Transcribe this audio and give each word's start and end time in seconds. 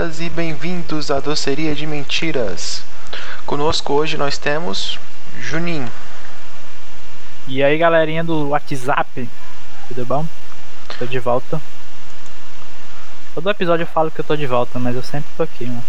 Bem-vindas 0.00 0.20
e 0.20 0.30
bem-vindos 0.30 1.10
à 1.10 1.20
Doceria 1.20 1.74
de 1.74 1.86
Mentiras. 1.86 2.82
Conosco 3.44 3.92
hoje 3.92 4.16
nós 4.16 4.38
temos 4.38 4.98
Juninho. 5.38 5.90
E 7.46 7.62
aí 7.62 7.76
galerinha 7.76 8.24
do 8.24 8.48
WhatsApp, 8.48 9.28
tudo 9.88 10.06
bom? 10.06 10.24
Tô 10.98 11.04
de 11.04 11.18
volta. 11.18 11.60
Todo 13.34 13.50
episódio 13.50 13.82
eu 13.82 13.88
falo 13.88 14.10
que 14.10 14.20
eu 14.20 14.24
tô 14.24 14.34
de 14.34 14.46
volta, 14.46 14.78
mas 14.78 14.96
eu 14.96 15.02
sempre 15.02 15.28
tô 15.36 15.42
aqui, 15.42 15.66
né? 15.66 15.82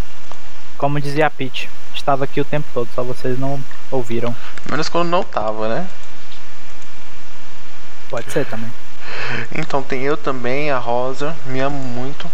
Como 0.76 1.00
dizia 1.00 1.26
a 1.26 1.30
Pete, 1.30 1.70
estava 1.94 2.24
aqui 2.24 2.38
o 2.38 2.44
tempo 2.44 2.68
todo, 2.74 2.90
só 2.94 3.02
vocês 3.02 3.38
não 3.38 3.58
ouviram. 3.90 4.36
Menos 4.70 4.90
quando 4.90 5.08
não 5.08 5.22
tava, 5.22 5.70
né? 5.70 5.88
Pode 8.10 8.30
ser 8.30 8.44
também. 8.44 8.70
Então 9.54 9.82
tem 9.82 10.02
eu 10.02 10.18
também, 10.18 10.70
a 10.70 10.76
Rosa, 10.76 11.34
me 11.46 11.60
amo 11.60 11.78
muito. 11.78 12.28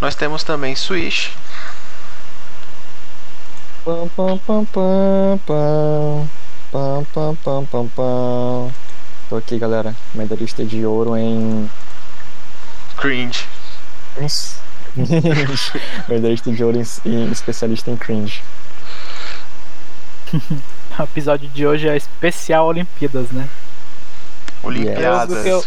Nós 0.00 0.14
temos 0.14 0.44
também 0.44 0.76
Switch. 0.76 1.30
Pam, 3.84 4.08
pam, 4.14 4.38
pam, 4.38 4.64
pam, 4.66 5.40
pam. 5.46 6.28
Pam, 6.70 7.06
pam, 7.14 7.36
pam, 7.36 7.66
pam, 7.66 7.88
pam. 7.88 8.70
Tô 9.28 9.36
aqui, 9.36 9.58
galera. 9.58 9.94
Medalhista 10.14 10.64
de 10.64 10.84
ouro 10.84 11.16
em. 11.16 11.70
Cringe. 12.96 13.46
Medalhista 16.08 16.52
de 16.52 16.64
ouro 16.64 16.78
em, 16.78 16.84
em 17.08 17.30
especialista 17.30 17.90
em 17.90 17.96
cringe. 17.96 18.42
o 20.98 21.02
episódio 21.02 21.48
de 21.48 21.66
hoje 21.66 21.88
é 21.88 21.96
especial 21.96 22.66
Olimpíadas, 22.66 23.30
né? 23.30 23.48
Eu, 25.46 25.64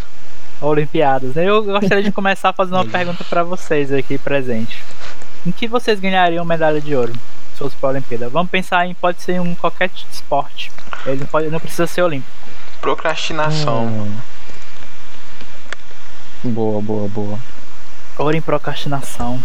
Olimpiadas. 0.62 1.36
Né? 1.36 1.46
Eu 1.46 1.64
gostaria 1.64 2.04
de 2.04 2.12
começar 2.14 2.54
fazendo 2.54 2.76
uma 2.76 2.86
pergunta 2.86 3.24
para 3.24 3.44
vocês 3.44 3.92
aqui 3.92 4.18
presente. 4.18 4.84
Em 5.46 5.52
que 5.52 5.68
vocês 5.68 6.00
ganhariam 6.00 6.44
medalha 6.44 6.82
de 6.82 6.96
ouro 6.96 7.14
se 7.54 7.60
fosse 7.60 7.76
para 7.76 7.90
a 7.90 7.92
Olimpíada? 7.94 8.30
Vamos 8.30 8.52
pensar 8.52 8.86
em 8.86 8.94
pode 8.94 9.22
ser 9.22 9.40
um 9.40 9.56
qualquer 9.56 9.90
esporte. 10.12 10.72
Ele 11.06 11.22
não, 11.22 11.28
pode, 11.28 11.50
não 11.50 11.60
precisa 11.60 11.88
ser 11.88 12.02
olímpico. 12.02 12.32
Procrastinação. 12.82 13.86
Hum. 13.86 14.16
Boa, 16.44 16.82
boa, 16.82 17.08
boa. 17.08 17.40
Ouro 18.18 18.36
em 18.36 18.42
procrastinação. 18.42 19.42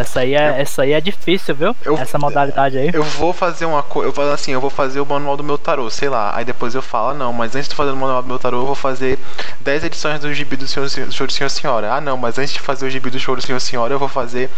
Essa 0.00 0.20
aí 0.20 0.34
é, 0.34 0.48
eu, 0.48 0.54
essa 0.54 0.82
aí 0.82 0.92
é 0.92 1.00
difícil, 1.00 1.54
viu? 1.54 1.76
Eu, 1.84 1.98
essa 1.98 2.18
modalidade 2.18 2.78
aí. 2.78 2.90
Eu 2.92 3.02
vou 3.02 3.32
fazer 3.32 3.66
uma 3.66 3.82
coisa. 3.82 4.08
Eu 4.08 4.12
falo 4.12 4.32
assim, 4.32 4.52
eu 4.52 4.60
vou 4.60 4.70
fazer 4.70 5.00
o 5.00 5.06
manual 5.06 5.36
do 5.36 5.44
meu 5.44 5.58
tarô, 5.58 5.90
sei 5.90 6.08
lá. 6.08 6.36
Aí 6.36 6.44
depois 6.44 6.74
eu 6.74 6.82
falo, 6.82 7.10
ah, 7.10 7.14
não, 7.14 7.32
mas 7.32 7.54
antes 7.54 7.68
de 7.68 7.74
fazer 7.74 7.90
o 7.90 7.96
manual 7.96 8.22
do 8.22 8.28
meu 8.28 8.38
tarô, 8.38 8.60
eu 8.60 8.66
vou 8.66 8.74
fazer 8.74 9.18
10 9.60 9.84
edições 9.84 10.20
do 10.20 10.32
gibi 10.32 10.56
do, 10.56 10.66
senhor, 10.66 10.88
do 10.88 11.12
Show 11.12 11.26
do 11.26 11.32
Senhor 11.32 11.50
Senhora. 11.50 11.92
Ah, 11.92 12.00
não, 12.00 12.16
mas 12.16 12.38
antes 12.38 12.52
de 12.52 12.60
fazer 12.60 12.86
o 12.86 12.90
gibi 12.90 13.10
do 13.10 13.18
Show 13.18 13.36
do 13.36 13.42
Senhor 13.42 13.60
Senhora, 13.60 13.94
eu 13.94 13.98
vou 13.98 14.08
fazer 14.08 14.50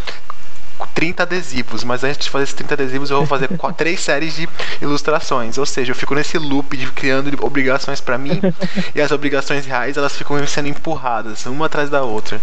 30 0.94 1.22
adesivos, 1.22 1.84
mas 1.84 2.04
antes 2.04 2.24
de 2.24 2.30
fazer 2.30 2.44
esses 2.44 2.54
30 2.54 2.74
adesivos 2.74 3.10
eu 3.10 3.18
vou 3.18 3.26
fazer 3.26 3.48
três 3.76 4.00
séries 4.00 4.34
de 4.34 4.48
ilustrações, 4.80 5.58
ou 5.58 5.66
seja, 5.66 5.92
eu 5.92 5.96
fico 5.96 6.14
nesse 6.14 6.38
loop 6.38 6.76
de 6.76 6.86
criando 6.90 7.30
obrigações 7.44 8.00
para 8.00 8.18
mim 8.18 8.40
e 8.94 9.00
as 9.00 9.10
obrigações 9.10 9.64
reais 9.64 9.96
elas 9.96 10.16
ficam 10.16 10.44
sendo 10.46 10.68
empurradas 10.68 11.46
uma 11.46 11.66
atrás 11.66 11.88
da 11.88 12.02
outra. 12.02 12.40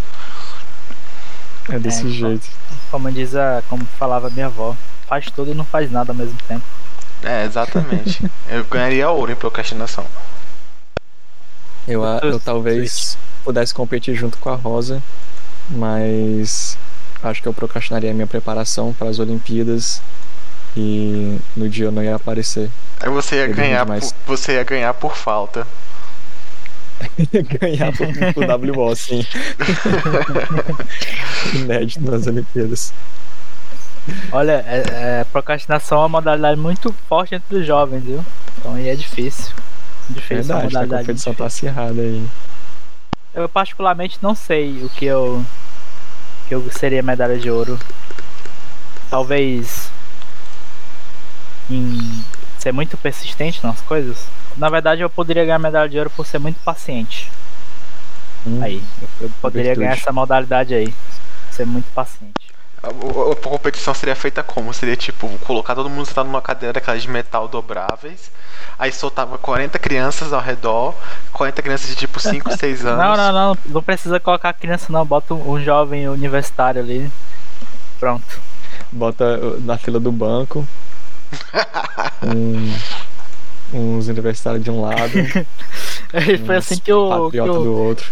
É 1.69 1.80
desse 1.80 2.07
é, 2.07 2.09
jeito. 2.09 2.47
Como 2.91 3.12
diz 3.12 3.35
a, 3.35 3.62
como 3.69 3.85
falava 3.97 4.30
minha 4.30 4.47
avó, 4.47 4.75
faz 5.07 5.25
tudo 5.31 5.52
e 5.52 5.53
não 5.53 5.66
faz 5.66 5.91
nada 5.91 6.12
ao 6.12 6.16
mesmo 6.16 6.38
tempo. 6.47 6.63
É, 7.24 7.46
exatamente. 7.46 8.24
eu 8.50 8.63
ganharia 8.66 9.09
ouro 9.09 9.31
em 9.31 9.35
procrastinação. 9.35 10.06
Eu, 11.88 12.03
eu 12.03 12.40
talvez 12.40 13.18
pudesse 13.44 13.74
competir 13.74 14.16
junto 14.16 14.38
com 14.38 14.50
a 14.50 14.56
Rosa, 14.56 15.02
mas 15.69 16.78
acho 17.24 17.41
que 17.41 17.47
eu 17.47 17.53
procrastinaria 17.53 18.12
a 18.12 18.13
minha 18.13 18.28
preparação 18.28 18.94
para 18.94 19.09
as 19.09 19.19
Olimpíadas 19.19 20.01
e 20.78 21.40
no 21.56 21.68
dia 21.68 21.86
eu 21.86 21.91
não 21.91 22.03
ia 22.03 22.16
aparecer. 22.16 22.69
Aí 23.00 23.09
você 23.09 23.38
ia 23.38 23.47
ganhar, 23.47 23.86
por, 23.86 24.13
você 24.28 24.53
ia 24.53 24.63
ganhar 24.63 24.94
por 24.94 25.16
falta. 25.16 25.66
ganhar 27.60 27.92
por, 27.96 28.08
por 28.34 28.78
WO, 28.78 28.96
sim. 28.96 29.26
Inédito 31.56 32.10
nas 32.10 32.28
Olimpíadas. 32.28 32.94
Olha, 34.32 34.64
é, 34.68 34.84
é, 35.20 35.24
procrastinação 35.26 36.00
é 36.00 36.02
uma 36.02 36.10
modalidade 36.10 36.60
muito 36.60 36.94
forte 37.08 37.36
entre 37.36 37.58
os 37.58 37.66
jovens, 37.66 38.04
viu? 38.04 38.26
Então 38.58 38.74
aí 38.74 38.90
é 38.90 38.96
difícil. 38.96 39.54
Difícil 40.10 40.38
Verdade, 40.38 40.60
a 40.60 40.64
modalidade. 40.64 41.02
A 41.02 41.06
competição 41.06 41.34
tá 41.34 41.46
acirrada 41.46 42.02
aí. 42.02 42.26
Eu 43.34 43.48
particularmente 43.48 44.18
não 44.22 44.34
sei 44.34 44.84
o 44.84 44.90
que 44.90 45.06
eu 45.06 45.46
que 46.48 46.56
eu 46.56 46.68
seria 46.72 47.04
medalha 47.04 47.38
de 47.38 47.50
ouro. 47.50 47.80
Talvez 49.10 49.92
em 51.70 52.24
ser 52.58 52.72
muito 52.72 52.98
persistente 52.98 53.64
nas 53.64 53.80
coisas. 53.81 54.26
Na 54.59 54.68
verdade, 54.70 55.02
eu 55.02 55.09
poderia 55.09 55.46
ganhar 55.46 55.58
medalha 55.58 55.88
de 55.88 55.97
ouro 55.97 56.09
por 56.09 56.25
ser 56.25 56.38
muito 56.38 56.59
paciente. 56.66 57.31
Hum, 58.46 58.59
aí, 58.62 58.84
eu, 59.22 59.31
poderia 59.42 59.74
ganhar 59.74 59.94
essa 59.94 60.12
modalidade 60.12 60.74
aí. 60.74 60.94
Ser 61.50 61.66
muito 61.66 61.90
paciente. 61.94 62.34
A, 62.84 62.88
a, 62.88 63.31
a, 63.31 63.36
competição 63.38 63.94
seria 63.94 64.16
feita 64.16 64.44
como? 64.44 64.74
Seria 64.74 64.98
tipo, 64.98 65.30
colocar 65.40 65.75
todo 65.75 65.90
mundo 65.90 66.06
sentado 66.06 66.25
numa 66.25 66.42
cadeira 66.42 66.74
daquelas 66.74 67.02
de 67.02 67.09
metal 67.09 67.48
dobráveis, 67.48 68.31
aí 68.78 68.92
soltava 68.92 69.38
40 69.38 69.80
crianças 69.80 70.34
ao 70.34 70.42
redor, 70.42 70.94
40 71.31 71.62
crianças 71.62 71.90
de 71.90 71.96
tipo 71.96 72.19
5, 72.19 72.58
6 72.58 72.84
anos. 72.86 73.00
Não, 73.00 73.16
não, 73.16 73.31
não, 73.31 73.58
não 73.66 73.84
precisa 73.84 74.19
colocar 74.19 74.52
criança 74.52 74.92
não, 74.92 75.06
bota 75.06 75.34
um, 75.34 75.62
jovem 75.62 76.09
universitário 76.09 76.81
ali. 76.81 77.09
Pronto. 77.98 78.42
Bota 78.92 79.24
uh, 79.38 79.62
na 79.62 79.78
fila 79.78 80.02
do 80.02 80.12
banco. 80.12 80.68
um, 82.24 82.74
uns 83.74 84.07
universitários 84.07 84.63
de 84.63 84.72
um 84.72 84.81
lado. 84.81 85.12
Foi 86.46 86.56
assim 86.56 86.78
que 86.80 86.91
o. 86.91 87.30
Que 87.30 87.40
o, 87.40 87.46
do 87.46 87.74
outro. 87.74 88.09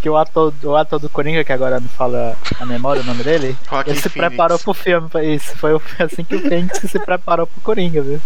Que 0.00 0.10
o 0.10 0.16
ator, 0.16 0.52
o 0.62 0.76
ator 0.76 0.98
do 0.98 1.08
Coringa, 1.08 1.42
que 1.42 1.52
agora 1.52 1.80
me 1.80 1.88
fala 1.88 2.36
a 2.60 2.66
memória 2.66 3.02
o 3.02 3.04
nome 3.04 3.22
dele, 3.22 3.56
Joaquim 3.68 3.90
ele 3.90 4.00
se 4.00 4.08
Phoenix. 4.08 4.28
preparou 4.28 4.58
pro 4.58 4.74
filme. 4.74 5.08
Foi 5.08 5.26
isso. 5.34 5.56
Foi 5.56 5.80
assim 5.98 6.24
que 6.24 6.36
o 6.36 6.40
Fênix 6.40 6.78
se 6.78 6.98
preparou 6.98 7.46
pro 7.46 7.60
Coringa, 7.62 8.02
viu? 8.02 8.20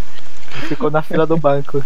Ficou 0.69 0.91
na 0.91 1.03
fila 1.03 1.27
do 1.27 1.37
banco. 1.37 1.85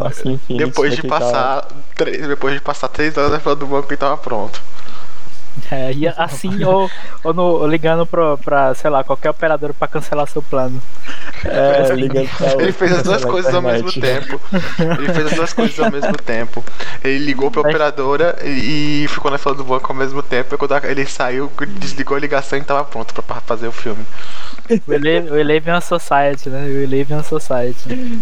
Assim, 0.00 0.38
depois 0.48 0.94
de 0.94 1.02
passar. 1.02 1.62
Tá... 1.62 1.68
Três, 1.94 2.26
depois 2.26 2.54
de 2.54 2.60
passar 2.60 2.88
três 2.88 3.16
horas 3.16 3.32
na 3.32 3.40
fila 3.40 3.56
do 3.56 3.66
banco 3.66 3.92
e 3.92 3.96
tava 3.96 4.16
pronto. 4.16 4.60
É, 5.70 5.92
e 5.92 6.06
assim, 6.06 6.62
ou, 6.64 6.90
ou 7.24 7.34
no, 7.34 7.66
ligando 7.66 8.06
pra, 8.06 8.36
pra, 8.36 8.74
sei 8.74 8.90
lá, 8.90 9.02
qualquer 9.02 9.30
operador 9.30 9.72
pra 9.74 9.88
cancelar 9.88 10.26
seu 10.28 10.42
plano. 10.42 10.80
É, 11.44 11.94
ligando 11.94 12.28
pra 12.36 12.60
Ele 12.60 12.72
fez 12.72 12.92
as 12.92 13.02
duas 13.02 13.24
coisas 13.24 13.54
ao 13.54 13.62
mesmo 13.62 13.92
tempo. 13.92 14.40
Ele 14.98 15.12
fez 15.12 15.26
as 15.26 15.32
duas 15.34 15.52
coisas 15.52 15.78
ao 15.78 15.92
mesmo 15.92 16.16
tempo. 16.16 16.64
Ele 17.04 17.24
ligou 17.24 17.50
pra 17.50 17.60
operadora 17.60 18.36
e, 18.42 19.04
e 19.04 19.08
ficou 19.08 19.30
na 19.30 19.38
fila 19.38 19.54
do 19.54 19.62
banco 19.62 19.92
ao 19.92 19.94
mesmo 19.94 20.22
tempo. 20.22 20.54
E 20.54 20.58
quando 20.58 20.84
ele 20.84 21.06
saiu, 21.06 21.52
desligou 21.78 22.16
a 22.16 22.20
ligação 22.20 22.58
e 22.58 22.62
tava 22.62 22.84
pronto 22.84 23.14
pra 23.22 23.40
fazer 23.42 23.68
o 23.68 23.72
filme. 23.72 24.04
O 24.88 25.36
Eleven 25.36 25.80
Society, 25.80 26.48
né? 26.48 26.64
O 26.64 26.82
Eleven 26.82 27.22
Society. 27.22 28.20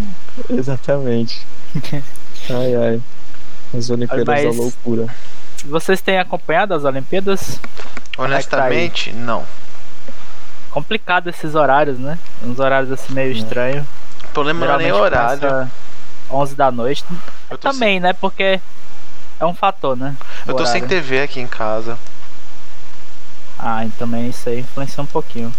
Exatamente. 0.50 1.46
Ai, 2.50 2.74
ai. 2.74 3.00
As 3.76 3.88
Olimpíadas 3.88 4.26
Mas... 4.26 4.44
da 4.44 4.62
loucura. 4.62 5.06
Vocês 5.64 6.00
têm 6.00 6.18
acompanhado 6.18 6.74
as 6.74 6.84
Olimpíadas? 6.84 7.60
Honestamente, 8.18 9.10
é 9.10 9.12
tá 9.12 9.18
não. 9.18 9.44
Complicado 10.70 11.28
esses 11.28 11.54
horários, 11.54 11.98
né? 11.98 12.18
Uns 12.42 12.58
horários 12.58 12.90
assim 12.92 13.12
meio 13.12 13.32
estranhos. 13.32 13.86
O 14.24 14.28
problema 14.28 14.66
não 14.66 14.74
é 14.74 14.78
nem 14.78 14.92
horário. 14.92 15.70
11 16.30 16.54
da 16.54 16.70
noite. 16.70 17.04
Também, 17.60 17.94
sem... 17.94 18.00
né? 18.00 18.12
Porque 18.12 18.60
é 19.38 19.46
um 19.46 19.54
fator, 19.54 19.96
né? 19.96 20.16
Eu 20.46 20.54
tô 20.54 20.66
sem 20.66 20.86
TV 20.86 21.22
aqui 21.22 21.40
em 21.40 21.46
casa. 21.46 21.98
Ah, 23.58 23.84
e 23.84 23.90
também 23.90 24.28
isso 24.28 24.48
aí 24.48 24.60
influencia 24.60 25.02
um 25.02 25.06
pouquinho. 25.06 25.52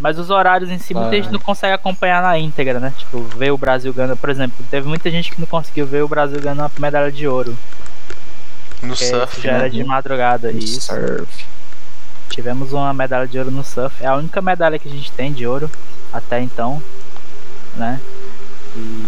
Mas 0.00 0.18
os 0.18 0.30
horários 0.30 0.70
em 0.70 0.78
si, 0.78 0.94
muita 0.94 1.14
gente 1.16 1.30
não 1.30 1.38
consegue 1.38 1.74
acompanhar 1.74 2.22
na 2.22 2.36
íntegra, 2.38 2.80
né? 2.80 2.92
Tipo, 2.96 3.22
ver 3.22 3.52
o 3.52 3.58
Brasil 3.58 3.92
ganhando, 3.92 4.16
por 4.16 4.30
exemplo, 4.30 4.64
teve 4.70 4.88
muita 4.88 5.10
gente 5.10 5.30
que 5.30 5.40
não 5.40 5.46
conseguiu 5.46 5.86
ver 5.86 6.02
o 6.02 6.08
Brasil 6.08 6.40
ganhando 6.40 6.62
a 6.62 6.70
medalha 6.78 7.12
de 7.12 7.28
ouro. 7.28 7.56
No 8.82 8.96
surf. 8.96 9.40
Já 9.40 9.52
era 9.52 9.62
né? 9.64 9.68
de 9.68 9.84
madrugada, 9.84 10.52
no 10.52 10.58
isso. 10.58 10.80
Surf. 10.80 11.46
Tivemos 12.28 12.72
uma 12.72 12.92
medalha 12.92 13.26
de 13.26 13.38
ouro 13.38 13.50
no 13.50 13.64
surf. 13.64 14.02
É 14.02 14.06
a 14.06 14.16
única 14.16 14.40
medalha 14.40 14.78
que 14.78 14.88
a 14.88 14.90
gente 14.90 15.12
tem 15.12 15.32
de 15.32 15.46
ouro 15.46 15.70
até 16.12 16.40
então, 16.40 16.82
né? 17.76 18.00
E 18.74 19.06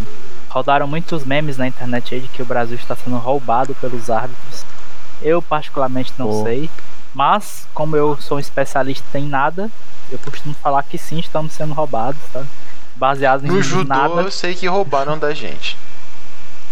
rodaram 0.54 0.86
muitos 0.86 1.24
memes 1.24 1.56
na 1.56 1.66
internet 1.66 2.14
aí 2.14 2.20
de 2.20 2.28
que 2.28 2.40
o 2.40 2.46
Brasil 2.46 2.76
está 2.76 2.94
sendo 2.94 3.16
roubado 3.16 3.74
pelos 3.74 4.08
árbitros. 4.08 4.64
Eu 5.20 5.42
particularmente 5.42 6.12
não 6.16 6.28
oh. 6.28 6.44
sei, 6.44 6.70
mas 7.12 7.66
como 7.74 7.96
eu 7.96 8.16
sou 8.20 8.36
um 8.36 8.40
especialista 8.40 9.18
em 9.18 9.26
nada, 9.26 9.68
eu 10.12 10.18
costumo 10.18 10.54
falar 10.54 10.84
que 10.84 10.96
sim, 10.96 11.18
estamos 11.18 11.52
sendo 11.52 11.74
roubados, 11.74 12.20
tá? 12.32 12.44
Baseado 12.94 13.44
em 13.44 13.48
no 13.48 13.60
judô, 13.60 13.88
nada. 13.88 14.20
eu 14.20 14.30
sei 14.30 14.54
que 14.54 14.68
roubaram 14.68 15.18
da 15.18 15.34
gente. 15.34 15.76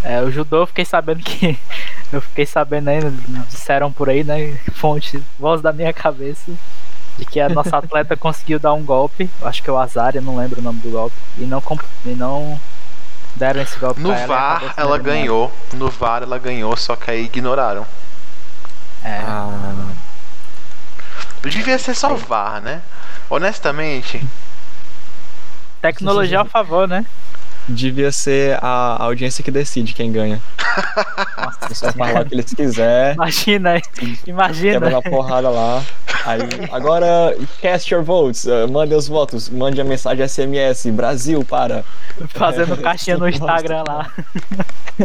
É, 0.02 0.20
o 0.20 0.30
judô 0.30 0.62
eu 0.62 0.66
fiquei 0.66 0.84
sabendo 0.84 1.22
que 1.22 1.58
eu 2.12 2.20
fiquei 2.20 2.44
sabendo 2.44 2.88
aí, 2.88 3.00
disseram 3.48 3.92
por 3.92 4.08
aí, 4.08 4.24
né? 4.24 4.56
Fonte, 4.74 5.22
voz 5.38 5.60
da 5.60 5.72
minha 5.72 5.92
cabeça, 5.92 6.52
de 7.18 7.24
que 7.24 7.40
a 7.40 7.48
nossa 7.48 7.76
atleta 7.78 8.16
conseguiu 8.16 8.58
dar 8.58 8.72
um 8.72 8.82
golpe, 8.82 9.30
acho 9.42 9.62
que 9.62 9.70
é 9.70 9.72
o 9.72 9.78
Azar, 9.78 10.16
eu 10.16 10.22
não 10.22 10.36
lembro 10.36 10.60
o 10.60 10.62
nome 10.62 10.80
do 10.80 10.90
golpe, 10.90 11.16
e 11.38 11.44
não, 11.44 11.62
e 12.04 12.10
não 12.10 12.60
deram 13.36 13.62
esse 13.62 13.78
golpe 13.78 14.00
No 14.00 14.08
pra 14.08 14.26
VAR 14.26 14.62
ela, 14.62 14.74
ela 14.76 14.98
ganhou, 14.98 15.52
no 15.74 15.88
VAR 15.88 16.22
ela 16.22 16.38
ganhou, 16.38 16.76
só 16.76 16.96
que 16.96 17.10
aí 17.10 17.24
ignoraram. 17.24 17.86
É. 19.04 19.20
Ah, 19.26 19.92
Devia 21.42 21.78
ser 21.78 21.94
só 21.94 22.14
VAR, 22.14 22.60
né? 22.60 22.82
Honestamente, 23.28 24.24
Tecnologia 25.80 26.42
a 26.42 26.44
favor, 26.44 26.86
né? 26.86 27.04
Devia 27.68 28.10
ser 28.12 28.58
a 28.62 29.02
audiência 29.04 29.42
que 29.44 29.50
decide 29.50 29.94
quem 29.94 30.10
ganha. 30.12 30.40
Nossa, 31.36 31.58
É 31.70 31.74
só 31.74 31.92
falar 31.92 32.22
o 32.22 32.26
que 32.26 32.34
eles 32.34 32.52
quiser, 32.54 33.14
Imagina, 33.14 33.80
imagina. 34.26 34.72
quebra 34.72 34.90
na 34.90 35.02
porrada 35.02 35.48
lá. 35.50 35.82
Aí, 36.24 36.40
agora, 36.70 37.36
cast 37.60 37.92
your 37.92 38.02
votes, 38.04 38.44
uh, 38.44 38.68
mande 38.70 38.94
os 38.94 39.08
votos, 39.08 39.48
mande 39.50 39.80
a 39.80 39.84
mensagem 39.84 40.26
SMS, 40.26 40.86
Brasil 40.92 41.44
para. 41.44 41.84
Fazendo 42.28 42.76
caixinha 42.80 43.16
no 43.18 43.28
Instagram 43.28 43.82
lá. 43.88 44.10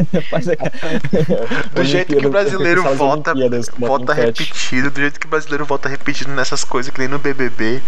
Do 1.73 1.83
jeito 1.83 2.15
que 2.15 2.27
o 2.27 2.29
brasileiro 2.29 2.83
vota, 2.95 3.33
vota 3.79 4.13
repetido, 4.13 4.91
do 4.91 4.99
jeito 5.01 5.19
que 5.19 5.25
o 5.25 5.29
brasileiro 5.29 5.65
vota 5.65 5.89
repetido 5.89 6.31
nessas 6.31 6.63
coisas 6.63 6.91
que 6.93 6.99
nem 6.99 7.07
no 7.07 7.17
BBB. 7.19 7.81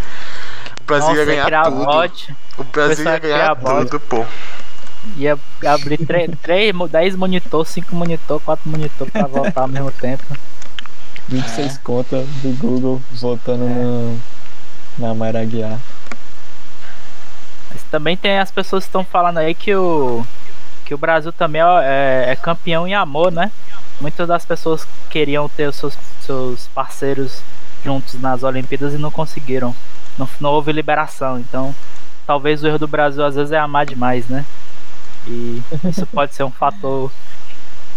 O 0.82 0.84
Brasil 0.86 1.10
Nossa, 1.10 1.20
ia 1.20 1.26
ganhar 1.26 1.64
tudo. 1.66 1.86
bot, 1.86 2.36
O 2.58 2.64
Brasil 2.64 3.06
ia 3.06 3.20
ganhar 3.20 3.56
criar 3.56 3.56
bot. 3.56 3.86
tudo, 3.90 4.00
pô. 4.00 4.26
Ia 5.18 5.38
abrir 5.66 5.98
3, 6.06 6.30
10 6.90 7.16
monitor, 7.16 7.66
5 7.66 7.96
monitor, 7.96 8.40
4 8.42 8.70
monitor 8.70 9.10
pra 9.12 9.28
voltar 9.28 9.62
ao 9.62 9.68
mesmo 9.68 9.92
tempo. 9.92 10.24
26 11.28 11.78
conta 11.80 12.26
do 12.42 12.58
Google 12.58 13.02
votando 13.12 13.66
na, 14.98 15.08
na 15.08 15.14
Mayra 15.14 15.46
Guiar. 15.46 15.80
Mas 17.72 17.84
também 17.92 18.18
tem 18.18 18.40
as 18.40 18.52
pessoas 18.52 18.84
que 18.84 18.90
estão 18.90 19.04
falando 19.04 19.38
aí 19.38 19.54
que 19.54 19.74
o 19.76 20.26
que 20.90 20.94
o 20.96 20.98
Brasil 20.98 21.32
também 21.32 21.62
é, 21.62 22.26
é 22.30 22.36
campeão 22.36 22.88
em 22.88 22.96
amor, 22.96 23.32
né? 23.32 23.52
Muitas 24.02 24.28
das 24.28 24.44
pessoas 24.44 24.88
queriam 25.08 25.48
ter 25.48 25.68
os 25.68 25.76
seus, 25.76 25.96
seus 26.22 26.68
parceiros 26.70 27.44
juntos 27.86 28.20
nas 28.20 28.42
Olimpíadas 28.42 28.96
e 28.96 28.98
não 28.98 29.12
conseguiram. 29.12 29.76
Não, 30.18 30.28
não 30.42 30.50
houve 30.50 30.72
liberação. 30.72 31.38
Então, 31.38 31.76
talvez 32.26 32.64
o 32.64 32.68
erro 32.68 32.80
do 32.80 32.88
Brasil 32.88 33.24
às 33.24 33.36
vezes 33.36 33.52
é 33.52 33.60
amar 33.60 33.86
demais, 33.86 34.28
né? 34.28 34.44
E 35.28 35.62
isso 35.90 36.06
pode 36.08 36.34
ser 36.34 36.44
um 36.44 36.52
fator 36.52 37.12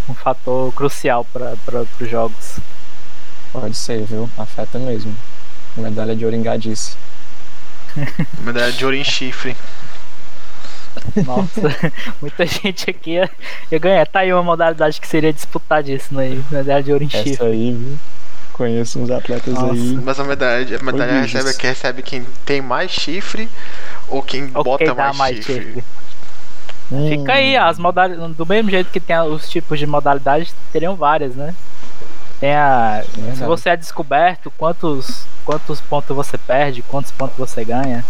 um 0.08 0.14
fator 0.14 0.72
crucial 0.72 1.24
para 1.32 1.86
os 2.00 2.10
jogos. 2.10 2.58
Pode 3.52 3.74
ser, 3.76 4.04
viu? 4.04 4.28
Afeta 4.36 4.78
mesmo. 4.78 5.14
Medalha 5.76 6.14
de 6.16 6.24
ouro 6.24 6.36
em 6.36 6.42
Gadice. 6.42 6.96
Medalha 8.40 8.72
de 8.72 8.84
ouro 8.84 8.96
em 8.96 9.04
chifre. 9.04 9.56
Nossa, 11.24 11.92
muita 12.20 12.46
gente 12.46 12.90
aqui 12.90 13.12
ia, 13.12 13.30
ia 13.70 13.78
ganhar. 13.78 14.06
Tá 14.06 14.20
aí 14.20 14.32
uma 14.32 14.42
modalidade 14.42 15.00
que 15.00 15.06
seria 15.06 15.32
disputar 15.32 15.82
disso, 15.82 16.14
né? 16.14 16.42
Medalha 16.50 16.82
de 16.82 16.92
ouro 16.92 17.04
em 17.04 17.08
Essa 17.08 17.22
chifre. 17.22 17.46
aí, 17.46 17.72
viu? 17.72 17.98
Conheço 18.52 18.98
uns 18.98 19.10
atletas 19.10 19.54
Nossa. 19.54 19.72
aí. 19.72 19.98
Mas 20.02 20.20
a 20.20 20.24
medalha, 20.24 20.78
a 20.78 20.82
medalha 20.82 21.20
recebe, 21.22 21.54
que 21.54 21.66
recebe 21.66 22.02
quem 22.02 22.24
tem 22.44 22.60
mais 22.60 22.90
chifre 22.90 23.48
ou 24.08 24.22
quem 24.22 24.50
Ou 24.54 24.62
bota 24.62 24.84
quem 24.84 24.94
mais, 24.94 25.16
mais 25.16 25.36
chifre. 25.36 25.54
chifre. 25.54 25.84
Hum, 26.93 27.09
Fica 27.09 27.33
aí, 27.33 27.56
as 27.56 27.79
modalidades. 27.79 28.37
Do 28.37 28.44
mesmo 28.44 28.71
jeito 28.71 28.91
que 28.91 29.00
tem 29.00 29.19
os 29.19 29.49
tipos 29.49 29.79
de 29.79 29.87
modalidades, 29.87 30.55
teriam 30.71 30.94
várias, 30.94 31.35
né? 31.35 31.55
Tem 32.39 32.55
a. 32.55 33.03
Se 33.03 33.21
Verdade. 33.21 33.44
você 33.47 33.71
é 33.71 33.77
descoberto, 33.77 34.53
quantos, 34.59 35.25
quantos 35.44 35.81
pontos 35.81 36.15
você 36.15 36.37
perde, 36.37 36.83
quantos 36.83 37.11
pontos 37.11 37.37
você 37.39 37.65
ganha. 37.65 38.05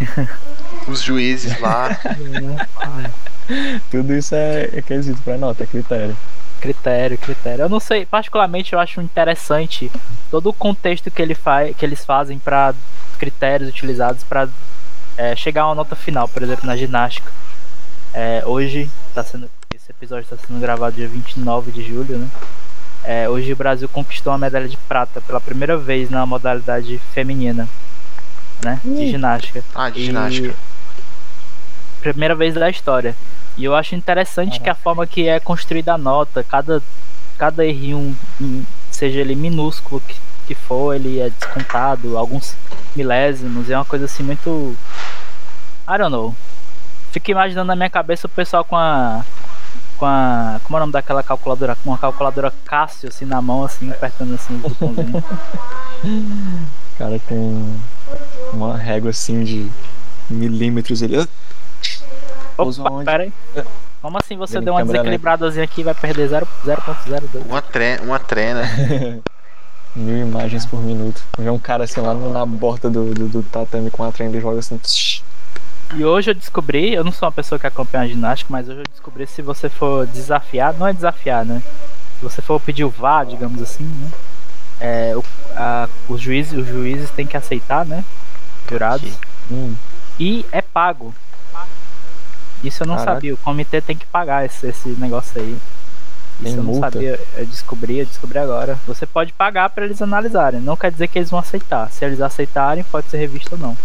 Os 0.88 1.02
juízes 1.02 1.60
lá. 1.60 1.96
Tudo 3.90 4.14
isso 4.14 4.34
é, 4.34 4.70
é 4.72 4.82
quesito 4.82 5.20
pra 5.22 5.36
nota, 5.36 5.62
é 5.62 5.66
critério. 5.66 6.16
Critério, 6.60 7.18
critério. 7.18 7.62
Eu 7.62 7.68
não 7.68 7.78
sei, 7.78 8.06
particularmente 8.06 8.72
eu 8.72 8.80
acho 8.80 9.00
interessante 9.00 9.90
todo 10.30 10.48
o 10.48 10.52
contexto 10.52 11.10
que, 11.10 11.20
ele 11.20 11.34
faz, 11.34 11.76
que 11.76 11.84
eles 11.84 12.04
fazem 12.04 12.38
para 12.38 12.74
critérios 13.18 13.68
utilizados 13.68 14.24
para 14.24 14.48
chegar 15.36 15.62
a 15.62 15.68
uma 15.68 15.74
nota 15.74 15.94
final, 15.94 16.26
por 16.28 16.42
exemplo, 16.42 16.66
na 16.66 16.76
ginástica. 16.76 17.30
É, 18.14 18.42
hoje, 18.44 18.90
tá 19.14 19.24
sendo, 19.24 19.48
esse 19.74 19.90
episódio 19.90 20.24
está 20.24 20.36
sendo 20.36 20.60
gravado 20.60 20.96
dia 20.96 21.08
29 21.08 21.70
de 21.72 21.82
julho, 21.82 22.18
né? 22.18 22.28
É, 23.04 23.28
hoje 23.28 23.52
o 23.52 23.56
Brasil 23.56 23.88
conquistou 23.88 24.32
uma 24.32 24.38
medalha 24.38 24.68
de 24.68 24.76
prata 24.76 25.20
pela 25.20 25.40
primeira 25.40 25.76
vez 25.76 26.08
na 26.10 26.24
modalidade 26.24 26.98
feminina, 27.12 27.68
né? 28.62 28.80
De 28.84 29.10
ginástica. 29.10 29.64
Ah, 29.74 29.90
de 29.90 30.00
E- 30.00 30.04
ginástica. 30.06 30.54
Primeira 32.00 32.34
vez 32.34 32.54
da 32.54 32.68
história. 32.68 33.14
E 33.56 33.64
eu 33.64 33.74
acho 33.74 33.94
interessante 33.94 34.58
que 34.60 34.70
a 34.70 34.74
forma 34.74 35.06
que 35.06 35.28
é 35.28 35.38
construída 35.40 35.94
a 35.94 35.98
nota, 35.98 36.42
cada, 36.44 36.82
cada 37.38 37.64
errinho, 37.64 38.16
seja 38.90 39.20
ele 39.20 39.34
minúsculo 39.34 40.00
que, 40.06 40.16
que 40.46 40.54
for, 40.54 40.94
ele 40.94 41.18
é 41.20 41.30
descontado, 41.30 42.16
alguns 42.16 42.54
milésimos, 42.96 43.68
é 43.70 43.76
uma 43.76 43.84
coisa 43.84 44.04
assim 44.06 44.22
muito. 44.22 44.76
I 45.88 45.98
don't 45.98 46.10
know. 46.10 46.34
Fico 47.12 47.30
imaginando 47.30 47.66
na 47.66 47.76
minha 47.76 47.90
cabeça 47.90 48.26
o 48.26 48.30
pessoal 48.30 48.64
com 48.64 48.74
a. 48.74 49.22
Com 49.98 50.06
a. 50.06 50.58
Como 50.64 50.76
é 50.76 50.78
o 50.78 50.80
nome 50.80 50.92
daquela 50.94 51.22
calculadora? 51.22 51.76
Com 51.76 51.90
uma 51.90 51.98
calculadora 51.98 52.50
Cássio 52.64 53.10
assim 53.10 53.26
na 53.26 53.40
mão, 53.42 53.62
assim, 53.62 53.90
apertando 53.90 54.34
assim 54.34 54.56
os 54.56 54.62
botãozinhos. 54.62 55.22
Cara 56.98 57.20
com 57.28 57.76
uma 58.54 58.78
régua 58.78 59.10
assim 59.10 59.44
de 59.44 59.70
milímetros 60.30 61.02
ele. 61.02 61.18
Opa, 62.56 63.04
pera 63.04 63.24
aí. 63.24 63.32
Como 64.00 64.18
assim 64.18 64.36
você 64.36 64.54
Vendo 64.54 64.64
deu 64.64 64.74
uma 64.74 64.84
desequilibradazinha 64.84 65.64
aqui 65.64 65.82
e 65.82 65.84
vai 65.84 65.94
perder 65.94 66.28
0 66.28 66.48
0.02? 66.64 67.46
Uma, 67.46 67.60
tre 67.60 68.00
uma 68.02 68.18
trena. 68.18 68.62
Mil 69.94 70.16
imagens 70.16 70.64
por 70.64 70.80
minuto. 70.80 71.22
Vê 71.38 71.50
um 71.50 71.58
cara 71.58 71.84
assim 71.84 72.00
lá 72.00 72.14
na 72.14 72.46
borda 72.46 72.88
do, 72.88 73.12
do, 73.12 73.28
do 73.28 73.42
tatame 73.42 73.90
com 73.90 74.02
a 74.02 74.10
trem 74.10 74.34
e 74.34 74.40
joga 74.40 74.60
assim. 74.60 74.78
tsh. 74.78 75.22
E 75.94 76.04
hoje 76.04 76.30
eu 76.30 76.34
descobri, 76.34 76.92
eu 76.94 77.04
não 77.04 77.12
sou 77.12 77.26
uma 77.26 77.32
pessoa 77.32 77.58
que 77.58 77.66
acompanha 77.66 78.04
a 78.04 78.08
ginástica, 78.08 78.48
mas 78.50 78.68
hoje 78.68 78.78
eu 78.80 78.84
descobri 78.90 79.26
se 79.26 79.42
você 79.42 79.68
for 79.68 80.06
desafiar, 80.06 80.72
não 80.74 80.86
é 80.86 80.92
desafiar, 80.92 81.44
né? 81.44 81.62
Se 82.18 82.22
você 82.22 82.40
for 82.40 82.58
pedir 82.60 82.84
o 82.84 82.88
VAR, 82.90 83.26
digamos 83.26 83.60
assim, 83.60 83.84
né? 83.84 84.10
É, 84.80 85.12
o- 85.16 85.24
a- 85.54 85.88
os, 86.08 86.20
juízes, 86.20 86.58
os 86.58 86.66
juízes 86.66 87.10
têm 87.10 87.26
que 87.26 87.36
aceitar, 87.36 87.84
né? 87.84 88.04
Jurados. 88.70 89.12
Hum, 89.50 89.74
E 90.18 90.46
é 90.52 90.62
pago. 90.62 91.14
Isso 92.64 92.82
eu 92.82 92.86
não 92.86 92.94
Caraca. 92.96 93.14
sabia. 93.14 93.34
O 93.34 93.38
comitê 93.38 93.80
tem 93.80 93.96
que 93.96 94.06
pagar 94.06 94.44
esse, 94.46 94.66
esse 94.68 94.88
negócio 94.90 95.40
aí. 95.40 95.52
Isso 95.52 96.42
Tem 96.44 96.52
eu 96.52 96.56
não 96.58 96.64
multa? 96.64 96.90
sabia. 96.92 97.18
Eu 97.36 97.46
descobri, 97.46 97.98
eu 97.98 98.06
descobri 98.06 98.38
agora. 98.38 98.78
Você 98.86 99.04
pode 99.04 99.32
pagar 99.32 99.68
para 99.70 99.84
eles 99.84 100.00
analisarem. 100.00 100.60
Não 100.60 100.76
quer 100.76 100.90
dizer 100.92 101.08
que 101.08 101.18
eles 101.18 101.30
vão 101.30 101.40
aceitar. 101.40 101.90
Se 101.90 102.04
eles 102.04 102.20
aceitarem, 102.20 102.84
pode 102.84 103.08
ser 103.08 103.18
revisto 103.18 103.54
ou 103.54 103.58
não. 103.60 103.76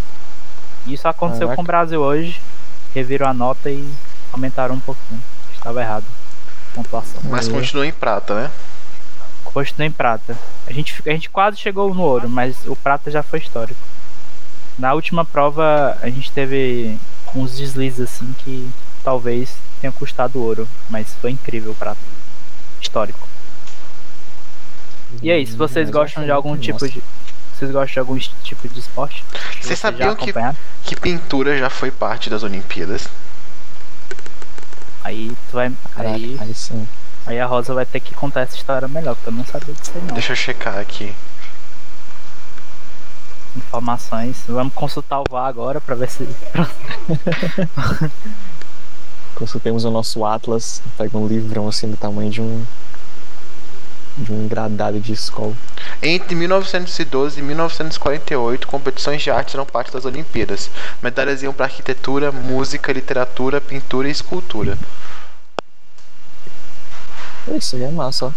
E 0.88 0.94
Isso 0.94 1.08
aconteceu 1.08 1.48
Caraca. 1.48 1.56
com 1.56 1.62
o 1.62 1.66
Brasil 1.66 2.02
hoje. 2.02 2.40
Reviram 2.96 3.28
a 3.28 3.34
nota 3.34 3.70
e 3.70 3.88
aumentaram 4.32 4.76
um 4.76 4.80
pouquinho. 4.80 5.22
Estava 5.54 5.82
errado. 5.82 6.06
Pontuação. 6.74 7.22
Mas 7.26 7.48
continua 7.48 7.86
em 7.86 7.92
prata, 7.92 8.34
né? 8.34 8.52
Continua 9.44 9.88
em 9.88 9.92
prata. 9.92 10.38
A 10.66 10.74
gente, 10.74 11.02
a 11.06 11.12
gente 11.12 11.30
quase 11.30 11.58
chegou 11.58 11.94
no 11.94 12.02
ouro, 12.02 12.30
mas 12.30 12.66
o 12.66 12.76
prata 12.76 13.12
já 13.12 13.22
foi 13.22 13.40
histórico. 13.40 13.80
Na 14.78 14.94
última 14.94 15.26
prova, 15.26 15.98
a 16.02 16.10
gente 16.10 16.32
teve 16.32 16.98
uns 17.36 17.58
deslizes 17.58 18.00
assim 18.00 18.34
que 18.40 18.70
talvez 19.04 19.58
tenha 19.82 19.92
custado 19.92 20.42
ouro, 20.42 20.68
mas 20.90 21.14
foi 21.16 21.32
incrível 21.32 21.72
o 21.72 21.76
prata. 21.76 22.00
Histórico. 22.80 23.28
E 25.22 25.32
aí, 25.32 25.46
se 25.46 25.56
vocês 25.56 25.88
mas 25.88 25.96
gostam 25.96 26.24
de 26.24 26.32
algum 26.32 26.56
tipo 26.58 26.88
de. 26.88 27.02
Vocês 27.58 27.72
gostam 27.72 27.94
de 27.94 28.00
algum 28.00 28.18
tipo 28.44 28.68
de 28.68 28.80
esporte? 28.80 29.26
Vocês 29.60 29.80
sabiam 29.80 30.16
que, 30.16 30.32
que 30.84 30.96
pintura 30.96 31.58
já 31.58 31.72
foi 31.72 31.90
parte 31.90 32.30
das 32.30 32.44
Olimpíadas? 32.44 33.08
Aí 35.04 35.36
tu 35.50 35.54
vai. 35.54 35.72
Caraca, 35.96 36.16
Aí, 36.16 36.38
aí 36.40 36.54
sim. 36.54 36.88
aí 37.26 37.40
a 37.40 37.48
Rosa 37.48 37.74
vai 37.74 37.86
ter 37.86 38.00
que 38.00 38.14
contar 38.14 38.42
essa 38.42 38.56
história 38.56 38.88
melhor, 38.88 39.16
porque 39.16 39.30
eu 39.30 39.34
não 39.34 39.44
sabia 39.44 39.74
disso 39.74 39.92
aí 39.96 40.02
não. 40.02 40.14
Deixa 40.14 40.34
eu 40.34 40.36
checar 40.36 40.78
aqui. 40.78 41.16
Informações. 43.56 44.44
Vamos 44.48 44.74
consultar 44.74 45.22
o 45.22 45.24
VAR 45.28 45.48
agora 45.48 45.82
pra 45.82 45.96
ver 45.96 46.10
se. 46.10 46.28
Consultemos 49.34 49.84
o 49.84 49.90
nosso 49.90 50.24
Atlas, 50.26 50.82
pega 50.96 51.18
um 51.18 51.28
livrão 51.28 51.68
assim 51.68 51.90
do 51.90 51.98
tamanho 51.98 52.30
de 52.30 52.42
um. 52.42 52.64
De 54.18 54.32
um 54.32 54.44
engradado 54.44 55.00
de 55.00 55.14
escola. 55.14 55.54
Entre 56.02 56.36
1912 56.36 57.40
e 57.40 57.44
1948, 57.44 58.68
competições 58.68 59.22
de 59.22 59.30
arte 59.30 59.56
eram 59.56 59.66
parte 59.66 59.92
das 59.92 60.06
Olimpíadas. 60.06 60.70
Medalhas 61.02 61.44
iam 61.44 61.54
para 61.54 61.66
arquitetura, 61.66 62.32
música, 62.32 62.92
literatura, 62.92 63.62
pintura 63.62 64.08
e 64.08 64.12
escultura. 64.12 64.78
Isso 67.56 67.76
aí 67.76 67.84
é 67.84 67.92
massa, 67.92 68.26
ó. 68.26 68.32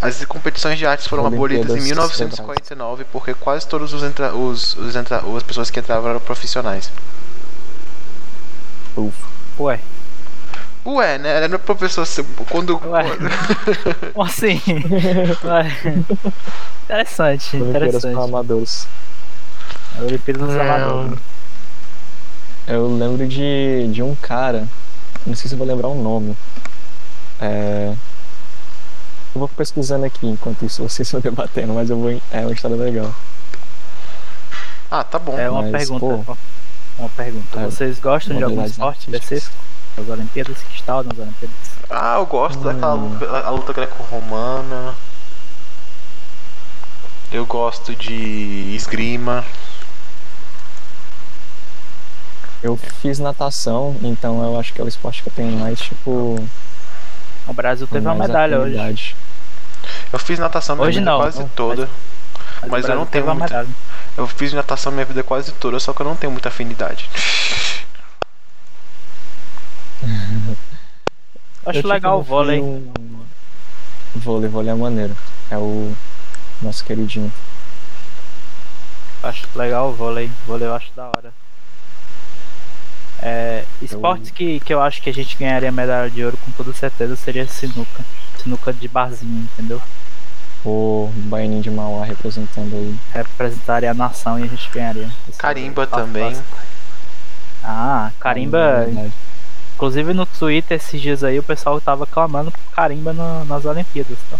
As 0.00 0.24
competições 0.24 0.78
de 0.78 0.84
artes 0.84 1.06
foram 1.06 1.24
abolidas 1.24 1.76
em 1.76 1.80
1949 1.80 3.04
porque 3.12 3.34
quase 3.34 3.66
todos 3.68 3.92
os, 3.92 4.02
entra, 4.02 4.34
os, 4.34 4.76
os 4.76 4.96
entra, 4.96 5.22
as 5.36 5.42
pessoas 5.44 5.70
que 5.70 5.78
entravam 5.78 6.10
eram 6.10 6.20
profissionais. 6.20 6.90
Uf. 8.96 9.16
Ué. 9.60 9.78
Ué, 10.84 11.18
né? 11.18 11.44
Era 11.44 11.58
professor. 11.58 12.06
Quando. 12.50 12.80
Ué. 12.86 13.04
Como 14.12 14.26
assim? 14.26 14.60
Ué. 15.44 16.04
Interessante, 16.84 17.56
interessante. 17.56 18.14
para 18.14 18.24
amadores. 18.24 18.88
Olimpíadas 20.00 20.48
dos 20.48 20.56
é, 20.56 20.60
amadores. 20.60 21.18
Eu 22.66 22.96
lembro 22.96 23.26
de, 23.26 23.88
de 23.92 24.02
um 24.02 24.14
cara, 24.14 24.68
não 25.26 25.34
sei 25.34 25.48
se 25.48 25.56
vou 25.56 25.66
lembrar 25.66 25.88
o 25.88 25.94
nome. 25.94 26.36
É, 27.40 27.94
eu 29.34 29.38
vou 29.38 29.48
pesquisando 29.48 30.04
aqui 30.04 30.26
enquanto 30.26 30.64
isso 30.64 30.82
vocês 30.82 31.06
estão 31.08 31.20
debatendo, 31.20 31.72
mas 31.72 31.90
eu 31.90 31.98
vou. 31.98 32.20
É 32.30 32.40
uma 32.40 32.52
história 32.52 32.76
legal. 32.76 33.14
Ah, 34.90 35.02
tá 35.02 35.18
bom. 35.18 35.38
É 35.38 35.48
uma 35.48 35.62
mas, 35.62 35.88
pergunta. 35.88 36.24
Pô, 36.24 36.36
uma 36.98 37.08
pergunta. 37.08 37.60
É, 37.60 37.64
Vocês 37.64 37.98
gostam 37.98 38.36
de 38.36 38.44
algum 38.44 38.64
esporte 38.64 39.10
desse? 39.10 39.42
As 39.96 40.08
Olimpíadas 40.08 40.58
que 40.58 40.74
estão 40.74 41.02
nas 41.02 41.18
Olimpíadas? 41.18 41.56
Ah, 41.90 42.16
eu 42.18 42.26
gosto 42.26 42.58
hum. 42.60 42.62
daquela 42.62 42.94
luta, 42.94 43.26
a 43.26 43.50
luta 43.50 43.72
greco-romana. 43.72 44.94
Eu 47.30 47.46
gosto 47.46 47.94
de 47.94 48.74
esgrima. 48.74 49.44
Eu 52.62 52.76
fiz 52.76 53.18
natação, 53.18 53.96
então 54.02 54.42
eu 54.42 54.58
acho 54.58 54.72
que 54.72 54.80
é 54.80 54.84
o 54.84 54.88
esporte 54.88 55.22
que 55.22 55.28
eu 55.28 55.32
tenho 55.34 55.58
mais, 55.58 55.80
tipo. 55.80 56.36
O 57.46 57.52
Brasil 57.52 57.86
teve 57.88 58.06
uma 58.06 58.14
medalha 58.14 58.60
hoje. 58.60 59.16
Eu 60.12 60.18
fiz 60.18 60.38
natação 60.38 60.76
minha 60.76 60.88
hoje 60.88 60.98
vida 61.00 61.10
não, 61.10 61.18
quase 61.18 61.40
não, 61.40 61.48
toda. 61.48 61.88
Mas, 62.60 62.70
mas 62.70 62.88
eu 62.88 62.94
não 62.94 63.06
tenho 63.06 63.24
uma 63.24 63.34
muita... 63.34 63.48
medalha. 63.48 63.74
Eu 64.16 64.28
fiz 64.28 64.52
natação 64.52 64.92
minha 64.92 65.04
vida 65.04 65.22
quase 65.22 65.52
toda, 65.52 65.80
só 65.80 65.92
que 65.92 66.02
eu 66.02 66.06
não 66.06 66.14
tenho 66.14 66.30
muita 66.30 66.50
afinidade. 66.50 67.08
Acho 71.72 71.86
eu, 71.86 71.90
legal 71.90 72.20
o 72.20 72.22
vôlei. 72.22 72.60
Um... 72.60 72.92
Vôlei, 74.14 74.48
vôlei 74.48 74.70
é 74.70 74.74
maneiro. 74.74 75.16
É 75.50 75.56
o 75.56 75.92
nosso 76.60 76.84
queridinho. 76.84 77.32
Acho 79.22 79.46
legal 79.54 79.88
o 79.88 79.92
vôlei. 79.94 80.30
Vôlei 80.46 80.68
eu 80.68 80.74
acho 80.74 80.92
da 80.94 81.06
hora. 81.06 81.32
É, 83.22 83.64
esportes 83.80 84.28
eu... 84.28 84.34
que, 84.34 84.60
que 84.60 84.74
eu 84.74 84.82
acho 84.82 85.00
que 85.00 85.08
a 85.08 85.14
gente 85.14 85.36
ganharia 85.36 85.72
medalha 85.72 86.10
de 86.10 86.22
ouro 86.24 86.36
com 86.44 86.50
toda 86.52 86.72
certeza 86.74 87.16
seria 87.16 87.46
sinuca. 87.46 88.04
Sinuca 88.42 88.72
de 88.72 88.86
barzinho, 88.88 89.48
entendeu? 89.52 89.80
O 90.64 91.10
Baianinho 91.14 91.62
de 91.62 91.70
Mauá 91.70 92.04
representando 92.04 92.74
aí. 92.74 92.98
Representaria 93.14 93.90
a 93.90 93.94
nação 93.94 94.38
e 94.38 94.42
a 94.42 94.46
gente 94.46 94.68
ganharia. 94.70 95.10
Carimba 95.38 95.86
também. 95.86 96.36
Ah, 97.64 98.10
carimba. 98.20 98.58
É 98.58 99.31
inclusive 99.74 100.12
no 100.12 100.26
Twitter 100.26 100.76
esses 100.76 101.00
dias 101.00 101.24
aí 101.24 101.38
o 101.38 101.42
pessoal 101.42 101.80
tava 101.80 102.06
clamando 102.06 102.50
por 102.50 102.74
carimba 102.74 103.12
no, 103.12 103.44
nas 103.44 103.64
Olimpíadas, 103.64 104.18
tá? 104.30 104.38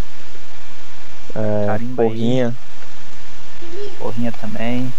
É, 1.35 1.67
carimba 1.67 2.03
porrinha. 2.03 2.49
Aí. 2.49 3.93
Porrinha 3.99 4.33
também. 4.33 4.93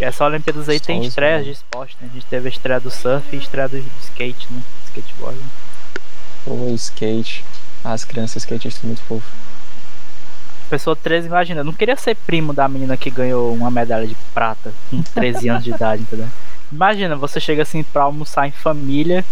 E 0.00 0.04
essa 0.04 0.24
Olimpíadas 0.24 0.68
aí 0.68 0.78
tem 0.78 1.04
estreias 1.04 1.44
de 1.44 1.50
esporte, 1.50 1.96
né? 2.00 2.08
A 2.10 2.14
gente 2.14 2.26
teve 2.26 2.48
a 2.48 2.50
estreia 2.50 2.80
do 2.80 2.90
surf 2.90 3.26
e 3.32 3.36
a 3.36 3.40
estreia 3.40 3.68
do 3.68 3.78
skate, 4.00 4.46
né? 4.50 4.62
Skateboard. 4.86 5.38
O 6.46 6.72
skate. 6.74 7.44
Ah, 7.84 7.92
as 7.92 8.04
crianças 8.04 8.42
skatistas 8.42 8.82
muito 8.82 9.02
fofo. 9.02 9.28
Pessoa 10.70 10.94
13, 10.94 11.26
imagina, 11.26 11.60
eu 11.60 11.64
não 11.64 11.72
queria 11.72 11.96
ser 11.96 12.14
primo 12.14 12.52
da 12.52 12.68
menina 12.68 12.96
que 12.96 13.10
ganhou 13.10 13.54
uma 13.54 13.70
medalha 13.70 14.06
de 14.06 14.14
prata 14.34 14.72
com 14.90 15.02
13 15.02 15.48
anos 15.48 15.64
de 15.64 15.70
idade, 15.70 16.02
entendeu? 16.02 16.28
Imagina, 16.70 17.16
você 17.16 17.40
chega 17.40 17.62
assim 17.62 17.82
pra 17.82 18.02
almoçar 18.02 18.46
em 18.46 18.52
família 18.52 19.24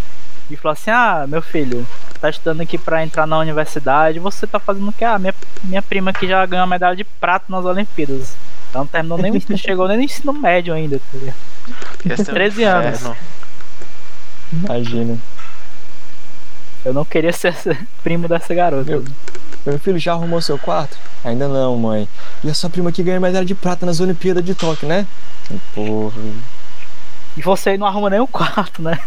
e 0.51 0.57
fala 0.57 0.73
assim: 0.73 0.91
Ah, 0.91 1.27
meu 1.29 1.43
filho, 1.43 1.87
tá 2.21 2.31
estudando 2.31 2.61
aqui 2.63 2.79
pra 2.79 3.03
entrar 3.05 3.27
na 3.27 3.39
universidade, 3.39 4.19
você 4.19 4.47
tá 4.47 4.59
fazendo 4.59 4.89
o 4.89 4.93
que? 4.93 5.05
Ah, 5.05 5.19
minha, 5.19 5.35
minha 5.65 5.83
prima 5.83 6.13
que 6.13 6.27
já 6.27 6.45
ganhou 6.47 6.65
uma 6.65 6.71
medalha 6.71 6.97
de 6.97 7.05
prata 7.05 7.47
nas 7.49 7.65
Olimpíadas. 7.65 8.37
Ela 8.73 8.85
não 8.85 8.87
terminou 8.87 9.19
nem 9.19 9.33
o 9.33 9.41
chegou 9.59 9.89
nem 9.89 9.97
no 9.97 10.03
ensino 10.03 10.33
médio 10.33 10.75
ainda, 10.75 10.99
tá 10.99 11.19
ligado? 11.19 12.25
13 12.25 12.65
anos. 12.65 13.11
Imagina. 14.53 15.19
Eu 16.85 16.95
não 16.95 17.05
queria 17.05 17.33
ser 17.33 17.55
primo 18.03 18.29
dessa 18.29 18.55
garota. 18.55 18.89
Meu, 18.89 19.05
meu, 19.65 19.79
filho 19.79 19.99
já 19.99 20.13
arrumou 20.13 20.41
seu 20.41 20.57
quarto? 20.57 20.97
Ainda 21.25 21.49
não, 21.49 21.77
mãe. 21.77 22.09
E 22.45 22.51
a 22.51 22.55
sua 22.55 22.71
prima 22.71 22.93
que 22.93 23.03
ganhou 23.03 23.21
medalha 23.21 23.45
de 23.45 23.55
prata 23.55 23.85
nas 23.85 23.99
Olimpíadas 23.99 24.45
de 24.45 24.55
Tóquio, 24.55 24.87
né? 24.89 25.05
Porra. 25.75 26.21
E 27.37 27.43
você 27.43 27.77
não 27.77 27.87
arruma 27.87 28.09
nem 28.09 28.21
o 28.21 28.27
quarto, 28.27 28.81
né? 28.81 28.99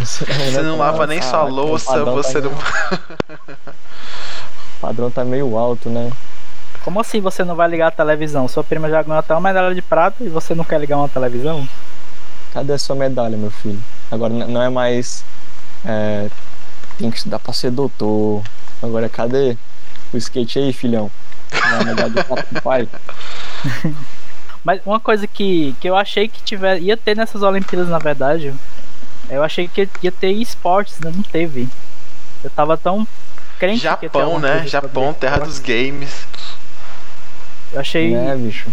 Você 0.00 0.26
não, 0.26 0.44
você 0.44 0.62
não 0.62 0.78
lava 0.78 1.06
nem 1.06 1.22
sua 1.22 1.44
louça, 1.44 2.04
você 2.04 2.42
tá 2.42 2.48
não. 2.48 2.56
o 2.56 3.70
padrão 4.80 5.10
tá 5.10 5.24
meio 5.24 5.56
alto, 5.56 5.88
né? 5.88 6.10
Como 6.82 7.00
assim 7.00 7.20
você 7.20 7.44
não 7.44 7.54
vai 7.54 7.68
ligar 7.68 7.86
a 7.88 7.90
televisão? 7.92 8.48
Sua 8.48 8.64
prima 8.64 8.90
já 8.90 9.02
ganhou 9.02 9.18
até 9.18 9.32
uma 9.32 9.40
medalha 9.40 9.74
de 9.74 9.80
prata 9.80 10.22
e 10.24 10.28
você 10.28 10.54
não 10.54 10.64
quer 10.64 10.80
ligar 10.80 10.96
uma 10.96 11.08
televisão? 11.08 11.66
Cadê 12.52 12.72
a 12.72 12.78
sua 12.78 12.96
medalha, 12.96 13.36
meu 13.36 13.50
filho? 13.50 13.82
Agora 14.10 14.32
não 14.32 14.60
é 14.60 14.68
mais. 14.68 15.24
É, 15.84 16.28
tem 16.98 17.10
que 17.10 17.16
estudar 17.16 17.38
pra 17.38 17.52
ser 17.52 17.70
doutor. 17.70 18.42
Agora 18.82 19.08
cadê 19.08 19.56
o 20.12 20.16
skate 20.16 20.58
aí, 20.58 20.72
filhão? 20.72 21.10
Não 21.52 21.78
é 21.78 21.80
a 21.80 21.84
medalha 21.84 22.10
do 22.10 22.62
pai. 22.62 22.88
Mas 24.64 24.80
uma 24.86 24.98
coisa 24.98 25.26
que, 25.26 25.76
que 25.78 25.88
eu 25.88 25.94
achei 25.94 26.26
que 26.26 26.42
tiver, 26.42 26.80
ia 26.80 26.96
ter 26.96 27.14
nessas 27.14 27.42
Olimpíadas, 27.42 27.88
na 27.88 27.98
verdade, 27.98 28.54
eu 29.28 29.42
achei 29.42 29.68
que 29.68 29.88
ia 30.02 30.10
ter 30.10 30.32
esportes, 30.32 30.98
né? 31.00 31.12
Não 31.14 31.22
teve. 31.22 31.68
Eu 32.42 32.50
tava 32.50 32.76
tão 32.76 33.06
crente 33.58 33.82
Japão, 33.82 34.38
né? 34.38 34.66
Japão, 34.66 35.12
terra 35.12 35.38
dos 35.38 35.58
games. 35.58 36.26
Eu 37.72 37.80
achei. 37.80 38.14
É, 38.14 38.34
bicho. 38.36 38.68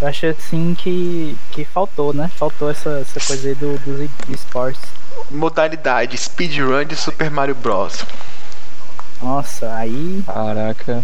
Eu 0.00 0.08
achei 0.08 0.30
assim 0.30 0.74
que, 0.74 1.36
que 1.52 1.64
faltou, 1.64 2.12
né? 2.12 2.30
Faltou 2.36 2.70
essa, 2.70 2.98
essa 3.00 3.20
coisa 3.20 3.48
aí 3.48 3.54
do, 3.54 3.78
dos 3.78 4.10
esportes. 4.28 4.82
Modalidade 5.30 6.18
speedrun 6.18 6.84
de 6.84 6.96
Super 6.96 7.30
Mario 7.30 7.54
Bros. 7.54 8.04
Nossa, 9.22 9.72
aí. 9.74 10.22
Caraca. 10.26 11.02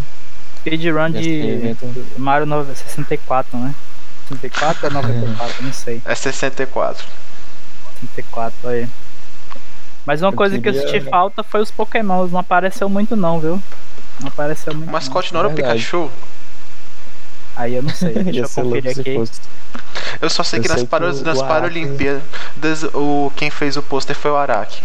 Speedrun 0.59 1.11
de 1.11 1.75
Mario 2.17 2.45
64, 2.75 3.57
né? 3.57 3.73
64 4.29 4.85
ou 4.85 4.91
94, 4.93 5.63
não 5.63 5.73
sei. 5.73 6.01
É 6.05 6.15
64. 6.15 7.05
64, 8.01 8.69
aí. 8.69 8.87
Mas 10.05 10.21
uma 10.21 10.29
eu 10.29 10.35
coisa 10.35 10.57
queria... 10.57 10.71
que 10.71 10.79
eu 10.79 10.89
senti 10.89 11.09
falta 11.09 11.43
foi 11.43 11.61
os 11.61 11.71
Pokémons. 11.71 12.31
Não 12.31 12.39
apareceu 12.39 12.89
muito, 12.89 13.15
não, 13.15 13.39
viu? 13.39 13.61
Não 14.19 14.27
apareceu 14.27 14.73
muito. 14.73 14.89
O 14.89 14.91
mascote 14.91 15.33
não 15.33 15.41
era 15.41 15.49
o 15.49 15.53
Pikachu? 15.53 16.09
Aí 17.55 17.75
eu 17.75 17.83
não 17.83 17.89
sei, 17.89 18.13
deixa 18.23 18.39
eu 18.39 18.49
conferir 18.49 18.91
aqui. 18.91 19.15
Eu 20.21 20.29
só 20.29 20.43
sei 20.43 20.59
eu 20.59 20.63
que 20.63 20.69
nas, 20.69 20.83
para, 20.83 21.13
que 21.13 21.21
nas 21.21 21.41
Paralimpíadas 21.41 22.83
o, 22.93 23.31
quem 23.35 23.49
fez 23.49 23.77
o 23.77 23.83
pôster 23.83 24.15
foi 24.15 24.31
o 24.31 24.37
Araki. 24.37 24.81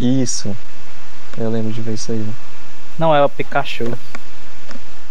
Isso. 0.00 0.56
Eu 1.38 1.50
lembro 1.50 1.72
de 1.72 1.80
ver 1.80 1.94
isso 1.94 2.12
aí. 2.12 2.26
Não 2.98 3.14
é 3.14 3.24
o 3.24 3.28
Pikachu. 3.28 3.96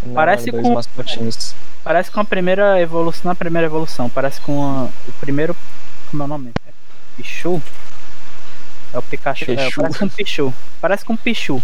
Não, 0.04 0.14
parece 0.14 0.52
com. 0.52 0.82
Parece 1.84 2.12
com 2.12 2.20
a 2.20 2.26
primeira 2.26 2.80
evolução. 2.80 3.30
Na 3.30 3.36
primeira 3.36 3.68
evolução, 3.68 4.10
parece 4.10 4.40
com 4.42 4.64
a, 4.64 4.84
o 5.08 5.12
primeiro. 5.20 5.56
Como 6.10 6.24
é 6.24 6.26
o 6.26 6.30
nome? 6.30 6.52
É 6.68 6.72
Pichu? 7.18 7.62
É 8.94 8.98
o 8.98 9.02
Pikachu. 9.02 9.52
É, 9.52 9.72
parece 9.72 10.00
com 10.00 10.06
um 10.06 10.10
Pichu. 10.10 10.54
Parece 10.80 11.06
com 11.06 11.14
um 11.14 11.18
Pichu. 11.18 11.64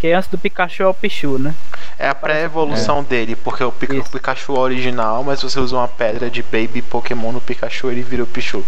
Que 0.00 0.12
antes 0.12 0.28
do 0.28 0.38
Pikachu 0.38 0.82
é 0.82 0.86
o 0.86 0.94
Pichu, 0.94 1.38
né? 1.38 1.54
É 1.98 2.08
a 2.08 2.14
pré-evolução 2.14 3.00
é. 3.00 3.02
dele, 3.02 3.36
porque 3.36 3.62
o, 3.62 3.70
Pika 3.70 3.94
o 3.94 4.04
Pikachu 4.04 4.56
é 4.56 4.58
original, 4.58 5.22
mas 5.22 5.42
você 5.42 5.60
usa 5.60 5.76
uma 5.76 5.88
pedra 5.88 6.28
de 6.28 6.42
Baby 6.42 6.82
Pokémon 6.82 7.32
no 7.32 7.40
Pikachu 7.40 7.90
ele 7.90 8.02
vira 8.02 8.22
o 8.22 8.26
Pichu. 8.26 8.64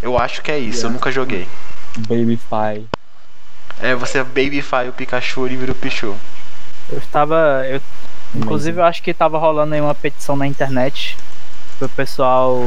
Eu 0.00 0.18
acho 0.18 0.40
que 0.42 0.50
é 0.50 0.58
isso, 0.58 0.78
yeah. 0.78 0.88
eu 0.88 0.92
nunca 0.92 1.12
joguei. 1.12 1.46
Baby 1.98 2.36
Fi. 2.36 2.86
É, 3.80 3.94
você 3.94 4.22
Baby 4.22 4.62
Fi 4.62 4.88
o 4.88 4.92
Pikachu 4.92 5.46
ele 5.46 5.56
vira 5.56 5.72
o 5.72 5.74
Pichu. 5.74 6.16
Eu 6.90 6.98
estava. 6.98 7.64
Eu, 7.66 7.80
inclusive, 8.36 8.80
eu 8.80 8.84
acho 8.84 9.02
que 9.02 9.10
estava 9.10 9.38
rolando 9.38 9.74
aí 9.74 9.80
uma 9.80 9.94
petição 9.94 10.36
na 10.36 10.46
internet 10.46 11.16
pro 11.78 11.88
pessoal 11.88 12.60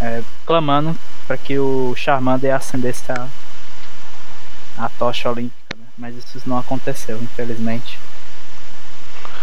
é, 0.00 0.22
clamando 0.46 0.96
para 1.26 1.36
que 1.36 1.58
o 1.58 1.94
Charmander 1.96 2.54
acendesse 2.54 3.10
a, 3.12 3.26
a 4.78 4.88
tocha 4.88 5.30
olímpica 5.30 5.60
mas 6.00 6.16
isso 6.16 6.40
não 6.46 6.58
aconteceu, 6.58 7.22
infelizmente. 7.22 7.98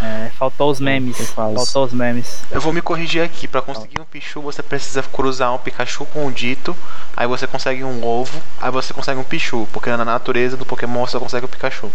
É, 0.02 0.32
faltou 0.38 0.72
os 0.72 0.80
memes. 0.80 1.18
Faltou 1.30 1.86
os 1.86 1.94
memes. 1.94 2.44
Eu 2.50 2.60
vou 2.60 2.74
me 2.74 2.82
corrigir 2.82 3.24
aqui. 3.24 3.48
Para 3.48 3.62
conseguir 3.62 4.02
um 4.02 4.06
Pichu, 4.06 4.42
você 4.42 4.64
precisa 4.64 5.04
cruzar 5.04 5.54
um 5.54 5.60
Pikachu 5.60 6.06
com 6.08 6.26
um 6.26 6.32
Dito. 6.32 6.76
Aí 7.16 7.28
você 7.28 7.46
consegue 7.46 7.84
um 7.84 8.04
ovo. 8.04 8.42
Aí 8.60 8.72
você 8.72 8.92
consegue 8.92 9.20
um 9.20 9.24
Pichu. 9.24 9.68
Porque 9.72 9.90
na 9.96 10.04
natureza 10.04 10.58
do 10.58 10.66
Pokémon 10.66 11.06
você 11.06 11.20
consegue 11.20 11.46
o 11.46 11.50
Pikachu. 11.50 11.92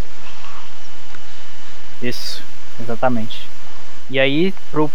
Isso, 2.00 2.42
exatamente. 2.80 3.48
E 4.10 4.18
aí, 4.20 4.52
pro, 4.70 4.90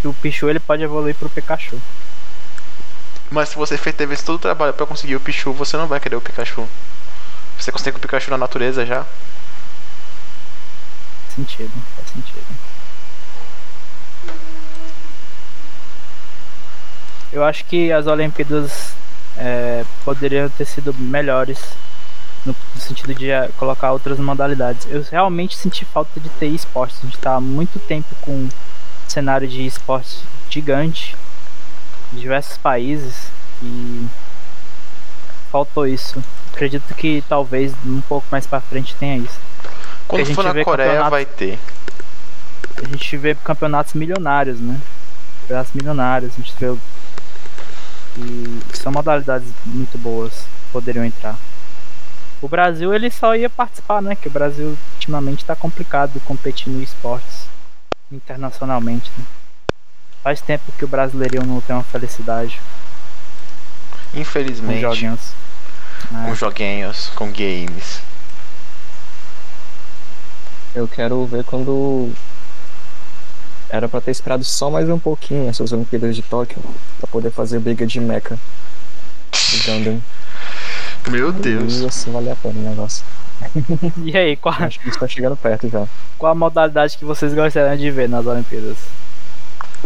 pro 0.00 0.12
Pichu, 0.14 0.48
ele 0.48 0.60
pode 0.60 0.82
evoluir 0.82 1.14
pro 1.14 1.28
Pikachu. 1.28 1.80
Mas 3.30 3.48
se 3.48 3.56
você 3.56 3.76
teve 3.76 4.16
todo 4.16 4.36
o 4.36 4.38
trabalho 4.38 4.72
para 4.72 4.86
conseguir 4.86 5.16
o 5.16 5.20
Pichu, 5.20 5.52
você 5.52 5.76
não 5.76 5.86
vai 5.86 5.98
querer 5.98 6.16
o 6.16 6.20
Pikachu. 6.20 6.68
Você 7.58 7.72
consegue 7.72 7.96
o 7.96 8.00
Pikachu 8.00 8.30
na 8.30 8.38
natureza 8.38 8.86
já? 8.86 9.04
Faz 11.24 11.34
sentido, 11.34 11.72
faz 11.96 12.08
sentido. 12.08 12.44
Eu 17.32 17.42
acho 17.42 17.64
que 17.64 17.90
as 17.90 18.06
Olimpíadas 18.06 18.94
é, 19.36 19.84
poderiam 20.04 20.48
ter 20.48 20.64
sido 20.64 20.94
melhores 20.94 21.58
no, 22.44 22.54
sentido 22.76 23.14
de 23.14 23.30
é, 23.30 23.48
colocar 23.56 23.92
outras 23.92 24.18
modalidades. 24.18 24.86
Eu 24.90 25.04
realmente 25.10 25.56
senti 25.56 25.84
falta 25.84 26.20
de 26.20 26.28
ter 26.30 26.46
esportes. 26.48 26.98
A 27.02 27.06
gente 27.06 27.18
tá 27.18 27.34
há 27.34 27.40
muito 27.40 27.78
tempo 27.78 28.14
com 28.20 28.32
um 28.32 28.48
cenário 29.08 29.48
de 29.48 29.66
esportes 29.66 30.22
gigante 30.50 31.16
em 32.12 32.16
diversos 32.18 32.56
países 32.58 33.28
e 33.62 34.06
faltou 35.50 35.86
isso. 35.86 36.22
Acredito 36.52 36.94
que 36.94 37.22
talvez 37.28 37.72
um 37.84 38.00
pouco 38.02 38.26
mais 38.30 38.46
para 38.46 38.60
frente 38.60 38.94
tenha 38.96 39.16
isso. 39.16 39.38
Quando 40.06 40.26
for 40.34 40.44
na 40.44 40.64
Coreia 40.64 41.08
vai 41.08 41.24
ter. 41.24 41.58
A 42.76 42.88
gente 42.88 43.16
vê 43.16 43.34
campeonatos 43.34 43.94
milionários, 43.94 44.60
né? 44.60 44.78
Campeonatos 45.42 45.72
milionários, 45.72 46.32
a 46.32 46.36
gente 46.36 46.54
vê 46.58 46.76
e 48.16 48.60
são 48.72 48.92
modalidades 48.92 49.48
muito 49.64 49.98
boas 49.98 50.46
poderiam 50.72 51.04
entrar. 51.04 51.36
O 52.44 52.48
Brasil 52.48 52.92
ele 52.92 53.10
só 53.10 53.34
ia 53.34 53.48
participar, 53.48 54.02
né? 54.02 54.14
Que 54.14 54.28
o 54.28 54.30
Brasil 54.30 54.76
ultimamente 54.96 55.38
está 55.38 55.56
complicado 55.56 56.20
competir 56.26 56.70
em 56.70 56.82
esportes 56.82 57.46
internacionalmente. 58.12 59.10
Né? 59.16 59.24
Faz 60.22 60.42
tempo 60.42 60.70
que 60.76 60.84
o 60.84 60.88
brasileiro 60.88 61.42
não 61.46 61.62
tem 61.62 61.74
uma 61.74 61.82
felicidade. 61.82 62.60
Infelizmente. 64.12 64.82
Com 64.82 64.90
joguinhos. 64.92 65.32
Com 66.10 66.32
é. 66.32 66.34
joguinhos, 66.34 67.06
com 67.14 67.32
games. 67.32 68.02
Eu 70.74 70.86
quero 70.86 71.24
ver 71.24 71.44
quando 71.44 72.12
era 73.70 73.88
para 73.88 74.02
ter 74.02 74.10
esperado 74.10 74.44
só 74.44 74.70
mais 74.70 74.86
um 74.90 74.98
pouquinho 74.98 75.48
essas 75.48 75.72
Olimpíadas 75.72 76.14
de 76.14 76.20
Tóquio 76.20 76.62
para 76.98 77.06
poder 77.06 77.30
fazer 77.30 77.58
briga 77.58 77.86
de 77.86 78.00
mecha. 78.00 78.38
Gundam. 79.64 80.02
Meu 81.10 81.32
Deus. 81.32 81.80
E 81.80 81.86
assim 81.86 82.12
vale 82.12 82.30
a 82.30 82.36
pena 82.36 82.58
o 82.58 82.62
negócio. 82.70 83.04
E 84.04 84.16
aí, 84.16 84.36
qual... 84.36 84.54
Acho 84.58 84.80
que 84.80 84.88
está 84.88 85.06
chegando 85.06 85.36
perto 85.36 85.68
já. 85.68 85.86
Qual 86.16 86.32
a 86.32 86.34
modalidade 86.34 86.96
que 86.96 87.04
vocês 87.04 87.34
gostariam 87.34 87.76
de 87.76 87.90
ver 87.90 88.08
nas 88.08 88.26
Olimpíadas? 88.26 88.78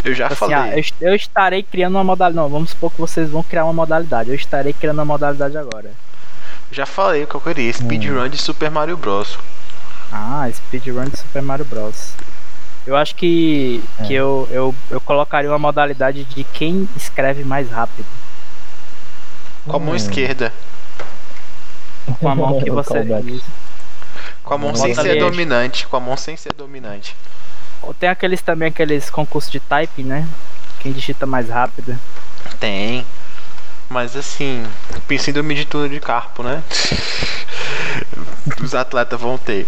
Eu 0.04 0.14
já 0.14 0.26
assim, 0.26 0.36
falei. 0.36 0.56
Ah, 0.56 0.78
eu, 0.78 0.84
eu, 1.00 1.14
estarei 1.14 1.62
criando 1.62 1.96
uma 1.96 2.04
modalidade. 2.04 2.36
Não, 2.36 2.48
vamos 2.48 2.70
supor 2.70 2.92
que 2.92 3.00
vocês 3.00 3.28
vão 3.30 3.42
criar 3.42 3.64
uma 3.64 3.72
modalidade. 3.72 4.30
Eu 4.30 4.36
estarei 4.36 4.72
criando 4.72 4.98
uma 4.98 5.04
modalidade 5.04 5.56
agora. 5.56 5.90
Já 6.70 6.86
falei 6.86 7.24
o 7.24 7.26
que 7.26 7.34
eu 7.34 7.40
queria: 7.40 7.72
speedrun 7.72 8.24
hum. 8.24 8.28
de 8.28 8.38
Super 8.38 8.70
Mario 8.70 8.96
Bros. 8.96 9.38
Ah, 10.12 10.48
speedrun 10.52 11.04
de 11.06 11.16
Super 11.16 11.42
Mario 11.42 11.64
Bros. 11.64 12.14
Eu 12.86 12.96
acho 12.96 13.14
que, 13.14 13.82
é. 13.98 14.04
que 14.04 14.14
eu, 14.14 14.48
eu, 14.50 14.74
eu 14.90 15.00
colocaria 15.00 15.50
uma 15.50 15.58
modalidade 15.58 16.24
de 16.24 16.44
quem 16.44 16.88
escreve 16.96 17.44
mais 17.44 17.70
rápido. 17.70 18.06
Com 19.66 19.76
a 19.76 19.78
mão 19.78 19.92
hum. 19.92 19.96
esquerda. 19.96 20.52
Com 22.20 22.28
a 22.28 22.34
mão 22.34 22.60
que 22.60 22.70
você. 22.70 23.04
com 24.42 24.54
a 24.54 24.58
mão 24.58 24.74
sem 24.74 24.94
ser 24.94 25.18
dominante. 25.18 25.86
Com 25.86 25.96
a 25.96 26.00
mão 26.00 26.16
sem 26.16 26.36
ser 26.36 26.52
dominante. 26.52 27.16
Tem 27.98 28.08
aqueles 28.08 28.42
também, 28.42 28.68
aqueles 28.68 29.08
concursos 29.08 29.50
de 29.50 29.60
type, 29.60 30.02
né? 30.02 30.28
Quem 30.80 30.92
digita 30.92 31.26
mais 31.26 31.48
rápido. 31.48 31.98
Tem. 32.60 33.04
Mas 33.88 34.16
assim, 34.16 34.64
síndrome 35.18 35.54
de 35.54 35.64
turno 35.64 35.88
de 35.88 35.98
carpo, 35.98 36.42
né? 36.42 36.62
Os 38.62 38.74
atletas 38.74 39.20
vão 39.20 39.38
ter. 39.38 39.66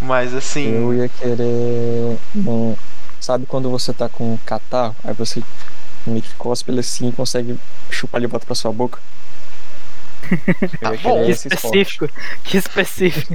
Mas 0.00 0.34
assim. 0.34 0.74
Eu 0.74 0.94
ia 0.94 1.08
querer. 1.08 2.18
Um, 2.36 2.74
sabe 3.20 3.46
quando 3.46 3.70
você 3.70 3.92
tá 3.92 4.08
com 4.08 4.38
catarro, 4.44 4.96
aí 5.04 5.12
você 5.14 5.42
meio 6.06 6.22
que 6.22 6.34
cospe 6.34 6.70
ele 6.70 6.80
assim 6.80 7.08
e 7.08 7.12
consegue 7.12 7.58
chupar 7.90 8.18
ele 8.18 8.26
e 8.26 8.30
volta 8.30 8.46
pra 8.46 8.54
sua 8.54 8.72
boca? 8.72 8.98
Tá 10.80 10.92
bom. 11.02 11.24
Que 11.24 11.30
específico. 11.30 12.08
Que 12.44 12.56
específico. 12.56 13.34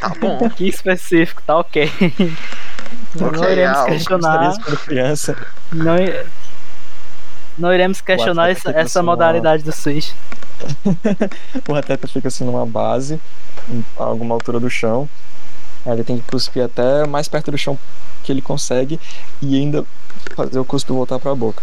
tá 0.00 0.12
bom. 0.20 0.50
Que 0.56 0.68
específico, 0.68 1.42
tá 1.46 1.58
ok. 1.58 1.90
Não, 3.14 3.28
okay, 3.28 3.40
não 3.40 3.50
iremos 3.50 3.78
ah, 3.78 3.84
questionar. 3.86 4.58
Criança. 4.84 5.36
Não, 5.72 5.96
não 7.58 7.72
iremos 7.72 8.00
questionar 8.00 8.50
essa, 8.50 8.70
essa 8.70 9.02
modalidade 9.02 9.62
do 9.62 9.72
Switch. 9.72 10.12
o 11.68 11.74
atleta 11.74 12.06
fica 12.06 12.28
assim 12.28 12.44
numa 12.44 12.64
base, 12.64 13.20
a 13.98 14.04
alguma 14.04 14.34
altura 14.34 14.60
do 14.60 14.70
chão, 14.70 15.08
ele 15.86 16.04
tem 16.04 16.18
que 16.18 16.30
cuspir 16.30 16.64
até 16.64 17.06
mais 17.06 17.28
perto 17.28 17.50
do 17.50 17.58
chão 17.58 17.78
que 18.22 18.30
ele 18.30 18.40
consegue 18.40 19.00
e 19.40 19.56
ainda 19.56 19.84
fazer 20.36 20.58
o 20.58 20.64
cuspe 20.64 20.92
voltar 20.92 21.18
para 21.18 21.32
a 21.32 21.34
boca. 21.34 21.62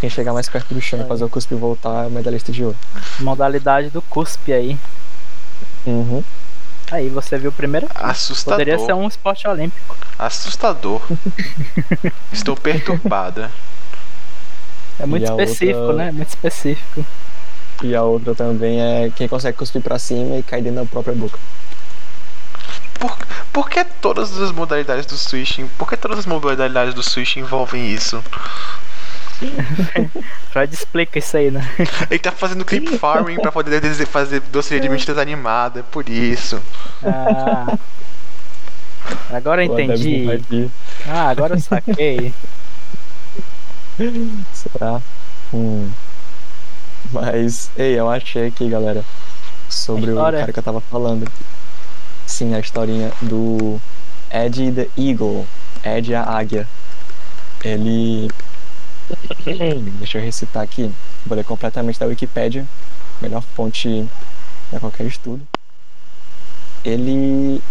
Quem 0.00 0.10
chegar 0.10 0.32
mais 0.32 0.48
perto 0.48 0.74
do 0.74 0.80
chão 0.80 1.00
e 1.00 1.04
fazer 1.06 1.24
o 1.24 1.28
cuspe 1.28 1.54
voltar 1.54 2.06
é 2.06 2.08
medalhista 2.08 2.50
de 2.50 2.64
ouro. 2.64 2.76
Modalidade 3.20 3.90
do 3.90 4.02
cuspe 4.02 4.52
aí. 4.52 4.78
Uhum. 5.86 6.24
Aí 6.90 7.08
você 7.08 7.38
viu 7.38 7.52
primeiro? 7.52 7.86
Assustador. 7.94 8.58
Poderia 8.58 8.78
ser 8.84 8.94
um 8.94 9.06
esporte 9.06 9.46
olímpico. 9.46 9.96
Assustador. 10.18 11.00
Estou 12.32 12.56
perturbada. 12.56 13.50
É 14.98 15.06
muito 15.06 15.24
específico, 15.24 15.78
outra... 15.78 15.96
né? 15.96 16.12
Muito 16.12 16.28
específico. 16.28 17.06
E 17.82 17.94
a 17.94 18.02
outra 18.02 18.34
também 18.34 18.80
é 18.80 19.10
quem 19.14 19.28
consegue 19.28 19.56
cuspir 19.56 19.80
para 19.80 19.98
cima 19.98 20.36
e 20.36 20.42
cair 20.42 20.62
dentro 20.62 20.80
da 20.80 20.86
própria 20.86 21.14
boca. 21.14 21.38
Por, 22.98 23.16
por 23.52 23.70
que 23.70 23.82
todas 24.02 24.38
as 24.38 24.52
modalidades 24.52 25.06
do 25.06 25.16
Switch? 25.16 25.60
Por 25.78 25.88
que 25.88 25.96
todas 25.96 26.18
as 26.18 26.26
modalidades 26.26 26.92
do 26.92 27.02
Switch 27.02 27.36
envolvem 27.36 27.90
isso? 27.90 28.22
Freud 30.50 30.74
explica 30.74 31.18
isso 31.18 31.36
aí, 31.36 31.50
né? 31.50 31.68
Ele 32.10 32.18
tá 32.18 32.32
fazendo 32.32 32.64
clip 32.64 32.98
farming 32.98 33.36
pra 33.36 33.52
poder 33.52 33.80
fazer 34.06 34.40
doceria 34.40 34.80
de 34.80 34.88
mentiras 34.88 35.18
animada, 35.18 35.82
por 35.84 36.08
isso. 36.08 36.60
Ah, 37.02 37.78
agora 39.30 39.64
eu 39.64 39.72
entendi. 39.72 40.70
Ah, 41.06 41.28
agora 41.30 41.54
eu 41.54 41.60
saquei. 41.60 42.34
Será? 44.52 45.00
Hum. 45.52 45.90
Mas, 47.12 47.70
ei, 47.76 47.98
eu 47.98 48.08
achei 48.08 48.46
aqui, 48.46 48.68
galera, 48.68 49.04
sobre 49.68 50.12
o 50.12 50.16
cara 50.16 50.52
que 50.52 50.58
eu 50.58 50.62
tava 50.62 50.80
falando 50.80 51.26
sim 52.26 52.54
a 52.54 52.60
historinha 52.60 53.12
do 53.20 53.80
Ed 54.30 54.72
the 54.72 54.88
Eagle, 54.96 55.46
Ed 55.84 56.14
a 56.14 56.22
águia. 56.22 56.66
Ele. 57.64 58.30
Deixa 59.98 60.18
eu 60.18 60.22
recitar 60.22 60.62
aqui. 60.62 60.90
Vou 61.26 61.36
ler 61.36 61.44
completamente 61.44 61.98
da 61.98 62.06
Wikipedia, 62.06 62.66
melhor 63.20 63.42
fonte 63.54 64.06
para 64.70 64.80
qualquer 64.80 65.06
estudo. 65.06 65.42
Ele 66.84 67.62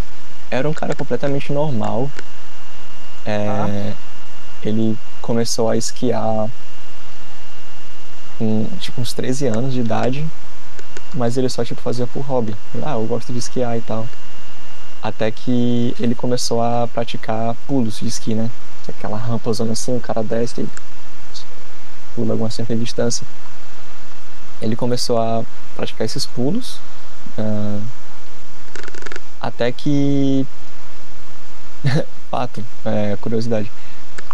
era 0.51 0.69
um 0.69 0.73
cara 0.73 0.95
completamente 0.95 1.51
normal. 1.51 2.09
É, 3.25 3.47
ah. 3.47 3.93
Ele 4.63 4.97
começou 5.21 5.69
a 5.69 5.77
esquiar 5.77 6.49
com 8.37 8.65
tipo 8.79 9.01
uns 9.01 9.13
13 9.13 9.47
anos 9.47 9.73
de 9.73 9.81
idade, 9.81 10.25
mas 11.13 11.37
ele 11.37 11.49
só 11.49 11.63
tipo 11.63 11.81
fazia 11.81 12.07
por 12.07 12.21
hobby. 12.21 12.55
Ah, 12.83 12.93
eu 12.93 13.05
gosto 13.05 13.31
de 13.31 13.39
esquiar 13.39 13.77
e 13.77 13.81
tal. 13.81 14.07
Até 15.01 15.31
que 15.31 15.95
ele 15.99 16.13
começou 16.13 16.61
a 16.61 16.87
praticar 16.87 17.55
pulos 17.67 17.99
de 17.99 18.07
esqui, 18.07 18.35
né? 18.35 18.49
Aquela 18.87 19.17
rampa 19.17 19.53
zona 19.53 19.73
assim, 19.73 19.95
o 19.95 19.99
cara 19.99 20.23
desce 20.23 20.61
e 20.61 20.67
pula 22.19 22.33
alguma 22.33 22.49
certa 22.49 22.75
distância. 22.75 23.25
Ele 24.61 24.75
começou 24.75 25.17
a 25.17 25.43
praticar 25.75 26.05
esses 26.05 26.25
pulos. 26.25 26.79
Uh, 27.37 27.81
até 29.39 29.71
que. 29.71 30.45
Fato, 32.29 32.63
é, 32.85 33.17
curiosidade. 33.21 33.71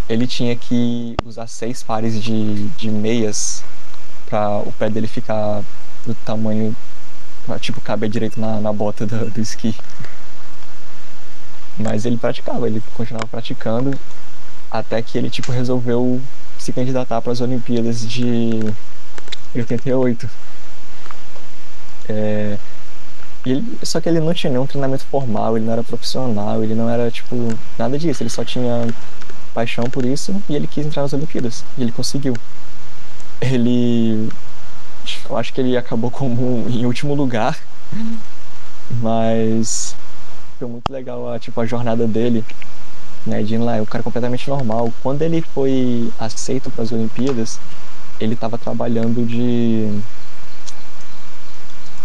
Ele 0.08 0.26
tinha 0.26 0.54
que 0.56 1.16
usar 1.24 1.46
seis 1.46 1.82
pares 1.82 2.22
de, 2.22 2.68
de 2.70 2.90
meias 2.90 3.64
para 4.28 4.58
o 4.58 4.72
pé 4.72 4.90
dele 4.90 5.06
ficar 5.06 5.62
do 6.04 6.14
tamanho. 6.14 6.74
Pra, 7.46 7.58
tipo, 7.60 7.80
caber 7.80 8.10
direito 8.10 8.40
na, 8.40 8.60
na 8.60 8.72
bota 8.72 9.06
do, 9.06 9.30
do 9.30 9.40
esqui. 9.40 9.74
Mas 11.78 12.04
ele 12.04 12.16
praticava, 12.16 12.66
ele 12.66 12.82
continuava 12.94 13.28
praticando 13.28 13.96
até 14.70 15.00
que 15.00 15.16
ele 15.16 15.30
tipo 15.30 15.52
resolveu 15.52 16.20
se 16.58 16.72
candidatar 16.72 17.20
para 17.22 17.32
as 17.32 17.40
Olimpíadas 17.40 18.06
de 18.06 18.60
88. 19.54 20.28
É, 22.08 22.58
Ele, 23.44 23.78
só 23.82 24.00
que 24.00 24.08
ele 24.08 24.20
não 24.20 24.34
tinha 24.34 24.50
nenhum 24.52 24.66
treinamento 24.66 25.04
formal, 25.06 25.56
ele 25.56 25.66
não 25.66 25.72
era 25.72 25.82
profissional, 25.84 26.62
ele 26.64 26.74
não 26.74 26.88
era, 26.90 27.10
tipo, 27.10 27.36
nada 27.78 27.98
disso. 27.98 28.22
Ele 28.22 28.30
só 28.30 28.44
tinha 28.44 28.88
paixão 29.54 29.84
por 29.84 30.04
isso 30.04 30.34
e 30.48 30.54
ele 30.56 30.66
quis 30.66 30.86
entrar 30.86 31.02
nas 31.02 31.12
Olimpíadas. 31.12 31.64
E 31.78 31.82
ele 31.82 31.92
conseguiu. 31.92 32.34
Ele. 33.40 34.28
Eu 35.28 35.36
acho 35.36 35.52
que 35.52 35.60
ele 35.60 35.76
acabou 35.76 36.10
como 36.10 36.66
em 36.68 36.86
último 36.86 37.14
lugar. 37.14 37.58
Mas 39.00 39.94
foi 40.58 40.68
muito 40.68 40.90
legal 40.92 41.32
a, 41.32 41.38
tipo, 41.38 41.60
a 41.60 41.66
jornada 41.66 42.06
dele, 42.06 42.44
né, 43.26 43.42
ir 43.54 43.58
lá, 43.58 43.76
é 43.76 43.80
cara 43.86 44.02
completamente 44.02 44.48
normal. 44.48 44.92
Quando 45.02 45.22
ele 45.22 45.42
foi 45.42 46.12
aceito 46.18 46.70
para 46.70 46.84
as 46.84 46.92
Olimpíadas, 46.92 47.58
ele 48.20 48.34
estava 48.34 48.56
trabalhando 48.56 49.26
de 49.26 50.00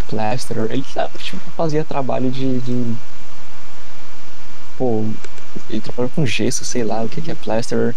plasterer, 0.10 0.72
ele 0.72 0.84
tipo, 1.20 1.40
fazia 1.56 1.86
trabalho 1.86 2.30
de, 2.30 2.60
de... 2.60 2.96
pô, 4.78 5.06
ele 5.70 5.80
trabalhava 5.82 6.14
com 6.16 6.26
gesso, 6.26 6.66
sei 6.66 6.84
lá 6.84 7.02
o 7.04 7.10
que, 7.10 7.22
que 7.22 7.32
é 7.32 7.36
plasterer, 7.36 7.96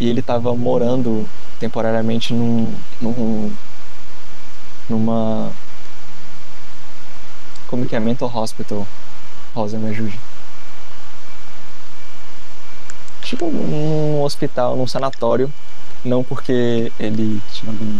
e 0.00 0.08
ele 0.08 0.20
estava 0.20 0.54
morando 0.56 1.28
temporariamente 1.60 2.34
num, 2.34 2.74
num 3.00 3.52
numa 4.88 5.52
como 7.68 7.86
que 7.86 7.96
é? 7.96 8.00
Mental 8.00 8.30
hospital. 8.34 8.86
Rosa, 9.54 9.78
me 9.78 9.88
ajude. 9.88 10.18
Tipo 13.32 13.50
num 13.50 14.20
hospital, 14.20 14.76
num 14.76 14.86
sanatório. 14.86 15.50
Não 16.04 16.22
porque 16.22 16.92
ele 17.00 17.40
tinha 17.50 17.72
algum 17.72 17.98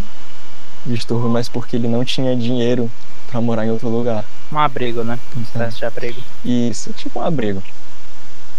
distúrbio, 0.85 1.31
mas 1.31 1.49
porque 1.49 1.75
ele 1.75 1.89
não 1.89 2.05
tinha 2.05 2.37
dinheiro 2.37 2.91
para 3.31 3.41
morar 3.41 3.65
em 3.65 3.71
outro 3.71 3.89
lugar. 3.89 4.27
Um 4.53 4.59
abrigo, 4.59 5.03
né? 5.03 5.19
Um 5.35 5.43
teste 5.59 5.79
de 5.79 5.87
abrigo. 5.87 6.21
Isso, 6.45 6.93
tipo 6.93 7.19
um 7.19 7.23
abrigo. 7.23 7.63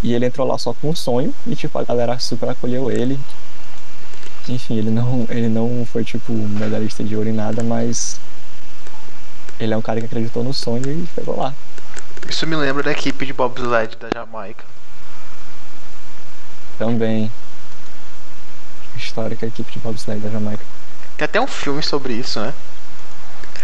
E 0.02 0.16
ele 0.16 0.26
entrou 0.26 0.48
lá 0.48 0.58
só 0.58 0.74
com 0.74 0.90
um 0.90 0.96
sonho 0.96 1.32
e 1.46 1.56
tipo 1.56 1.78
a 1.78 1.84
galera 1.84 2.18
super 2.18 2.50
acolheu 2.50 2.90
ele. 2.90 3.20
Enfim, 4.50 4.76
ele 4.76 4.90
não, 4.90 5.28
ele 5.30 5.50
não 5.50 5.86
foi 5.86 6.04
tipo 6.04 6.34
medalhista 6.34 7.04
de 7.04 7.16
ouro 7.16 7.30
em 7.30 7.34
nada, 7.34 7.62
mas 7.62 8.20
ele 9.60 9.76
é 9.76 9.78
um 9.78 9.82
cara 9.82 10.00
que 10.00 10.08
acreditou 10.08 10.44
no 10.44 10.56
sonho 10.56 10.90
e 10.90 11.08
chegou 11.14 11.38
lá. 11.38 11.54
Isso 12.28 12.48
me 12.48 12.56
lembra 12.56 12.82
da 12.82 12.92
equipe 12.92 13.28
de 13.28 13.32
bobsled 13.32 13.96
da 13.98 14.10
Jamaica. 14.12 14.66
Também. 16.78 17.32
Histórica 18.96 19.46
equipe 19.46 19.72
de 19.72 19.80
bobsled 19.80 20.22
da 20.22 20.30
Jamaica. 20.30 20.64
Tem 21.18 21.26
até 21.26 21.40
um 21.40 21.48
filme 21.48 21.82
sobre 21.82 22.14
isso, 22.14 22.40
né? 22.40 22.54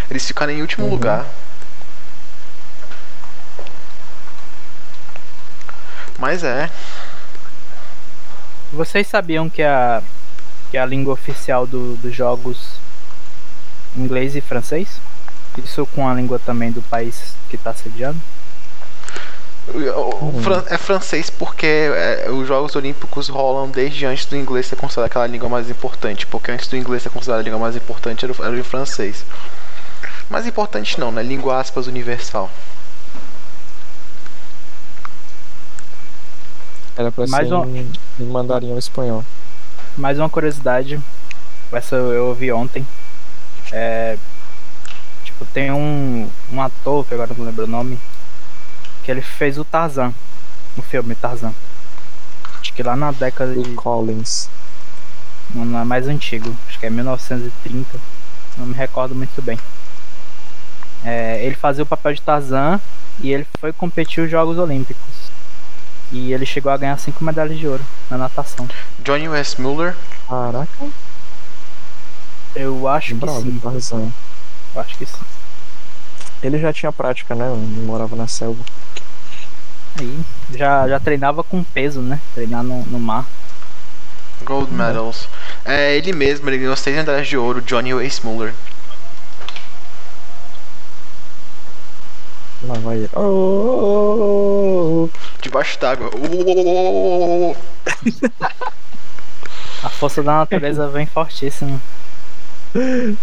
Eles 0.09 0.25
ficaram 0.25 0.51
em 0.51 0.61
último 0.61 0.85
uhum. 0.85 0.91
lugar. 0.91 1.25
Mas 6.17 6.43
é. 6.43 6.69
Vocês 8.71 9.07
sabiam 9.07 9.49
que 9.49 9.63
a 9.63 10.03
que 10.69 10.77
a 10.77 10.85
língua 10.85 11.13
oficial 11.13 11.65
do, 11.65 11.95
dos 11.97 12.13
jogos 12.13 12.73
inglês 13.95 14.35
e 14.35 14.41
francês? 14.41 14.99
Isso 15.57 15.85
com 15.87 16.07
a 16.07 16.13
língua 16.13 16.37
também 16.37 16.71
do 16.71 16.81
país 16.81 17.35
que 17.49 17.55
está 17.55 17.73
sediando? 17.73 18.19
Uhum. 19.73 20.41
É 20.67 20.77
francês 20.77 21.29
porque 21.29 21.65
é, 21.65 22.29
os 22.29 22.47
Jogos 22.47 22.75
Olímpicos 22.75 23.29
rolam 23.29 23.69
desde 23.69 24.05
antes 24.05 24.25
do 24.25 24.35
inglês 24.35 24.65
ser 24.65 24.75
considerado 24.75 25.07
aquela 25.07 25.27
língua 25.27 25.49
mais 25.49 25.69
importante. 25.69 26.25
Porque 26.25 26.51
antes 26.51 26.67
do 26.67 26.77
inglês 26.77 27.03
ser 27.03 27.09
considerado 27.09 27.41
a 27.41 27.43
língua 27.43 27.59
mais 27.59 27.75
importante 27.75 28.25
era 28.25 28.33
o, 28.33 28.45
era 28.45 28.59
o 28.59 28.63
francês. 28.63 29.25
Mais 30.29 30.45
importante 30.45 30.99
não, 30.99 31.11
né? 31.11 31.23
Língua 31.23 31.59
aspas 31.59 31.87
universal. 31.87 32.49
Era 36.95 37.11
pra 37.11 37.25
Mais 37.27 37.47
ser 37.47 37.53
um... 37.53 37.65
em 38.19 38.23
mandarim 38.25 38.71
ou 38.71 38.77
espanhol. 38.77 39.23
Mais 39.97 40.19
uma 40.19 40.29
curiosidade, 40.29 40.99
essa 41.71 41.95
eu 41.95 42.27
ouvi 42.27 42.51
ontem. 42.51 42.85
É, 43.71 44.17
tipo, 45.23 45.45
tem 45.45 45.71
um, 45.71 46.29
um 46.51 46.61
ator, 46.61 47.05
que 47.05 47.13
agora 47.13 47.31
não 47.37 47.45
lembro 47.45 47.63
o 47.63 47.67
nome, 47.67 47.99
que 49.09 49.13
ele 49.13 49.21
fez 49.23 49.57
o 49.57 49.65
Tarzan, 49.65 50.13
o 50.77 50.83
filme 50.83 51.15
Tarzan. 51.15 51.51
Acho 52.61 52.71
que 52.71 52.83
lá 52.83 52.95
na 52.95 53.11
década 53.11 53.55
de. 53.55 53.73
Collins. 53.73 54.47
Não 55.49 55.79
é 55.79 55.83
mais 55.83 56.07
antigo, 56.07 56.55
acho 56.67 56.77
que 56.77 56.85
é 56.85 56.91
1930. 56.91 57.99
Não 58.55 58.67
me 58.67 58.75
recordo 58.75 59.15
muito 59.15 59.41
bem. 59.41 59.57
É, 61.03 61.43
ele 61.43 61.55
fazia 61.55 61.83
o 61.83 61.87
papel 61.87 62.13
de 62.13 62.21
Tarzan 62.21 62.79
e 63.19 63.31
ele 63.31 63.47
foi 63.59 63.73
competir 63.73 64.23
os 64.23 64.29
Jogos 64.29 64.59
Olímpicos. 64.59 65.31
E 66.11 66.31
ele 66.31 66.45
chegou 66.45 66.71
a 66.71 66.77
ganhar 66.77 66.99
cinco 66.99 67.23
medalhas 67.23 67.57
de 67.57 67.67
ouro 67.67 67.83
na 68.11 68.17
natação. 68.19 68.69
Johnny 68.99 69.27
West 69.27 69.57
Muller. 69.57 69.95
Caraca. 70.27 70.87
Eu 72.55 72.87
acho 72.87 73.15
que 73.15 73.27
sim. 73.27 73.59
Tarzan. 73.59 74.11
Eu 74.75 74.81
acho 74.81 74.95
que 74.99 75.05
sim. 75.07 75.25
Ele 76.43 76.59
já 76.59 76.71
tinha 76.71 76.91
prática, 76.91 77.33
né? 77.33 77.51
Ele 77.51 77.87
morava 77.87 78.15
na 78.15 78.27
selva. 78.27 78.63
Aí, 79.97 80.19
já, 80.53 80.87
já 80.87 80.99
treinava 80.99 81.43
com 81.43 81.63
peso, 81.63 82.01
né? 82.01 82.19
Treinar 82.33 82.63
no, 82.63 82.83
no 82.85 82.99
mar. 82.99 83.25
Gold 84.43 84.71
medals. 84.73 85.27
É, 85.65 85.95
ele 85.95 86.13
mesmo, 86.13 86.49
ele 86.49 86.59
ganhou 86.59 86.75
seis 86.75 86.95
medalhas 86.95 87.27
de 87.27 87.37
ouro, 87.37 87.61
Johnny 87.61 87.93
Weissmuller. 87.93 88.53
Lá 92.63 92.75
vai 92.79 92.97
ele. 92.97 93.09
Oh, 93.13 93.21
oh, 93.21 95.05
oh, 95.05 95.09
Debaixo 95.41 95.79
d'água. 95.79 96.09
A 99.81 99.89
força 99.89 100.21
da 100.21 100.33
natureza 100.39 100.87
vem 100.87 101.05
fortíssima. 101.05 101.79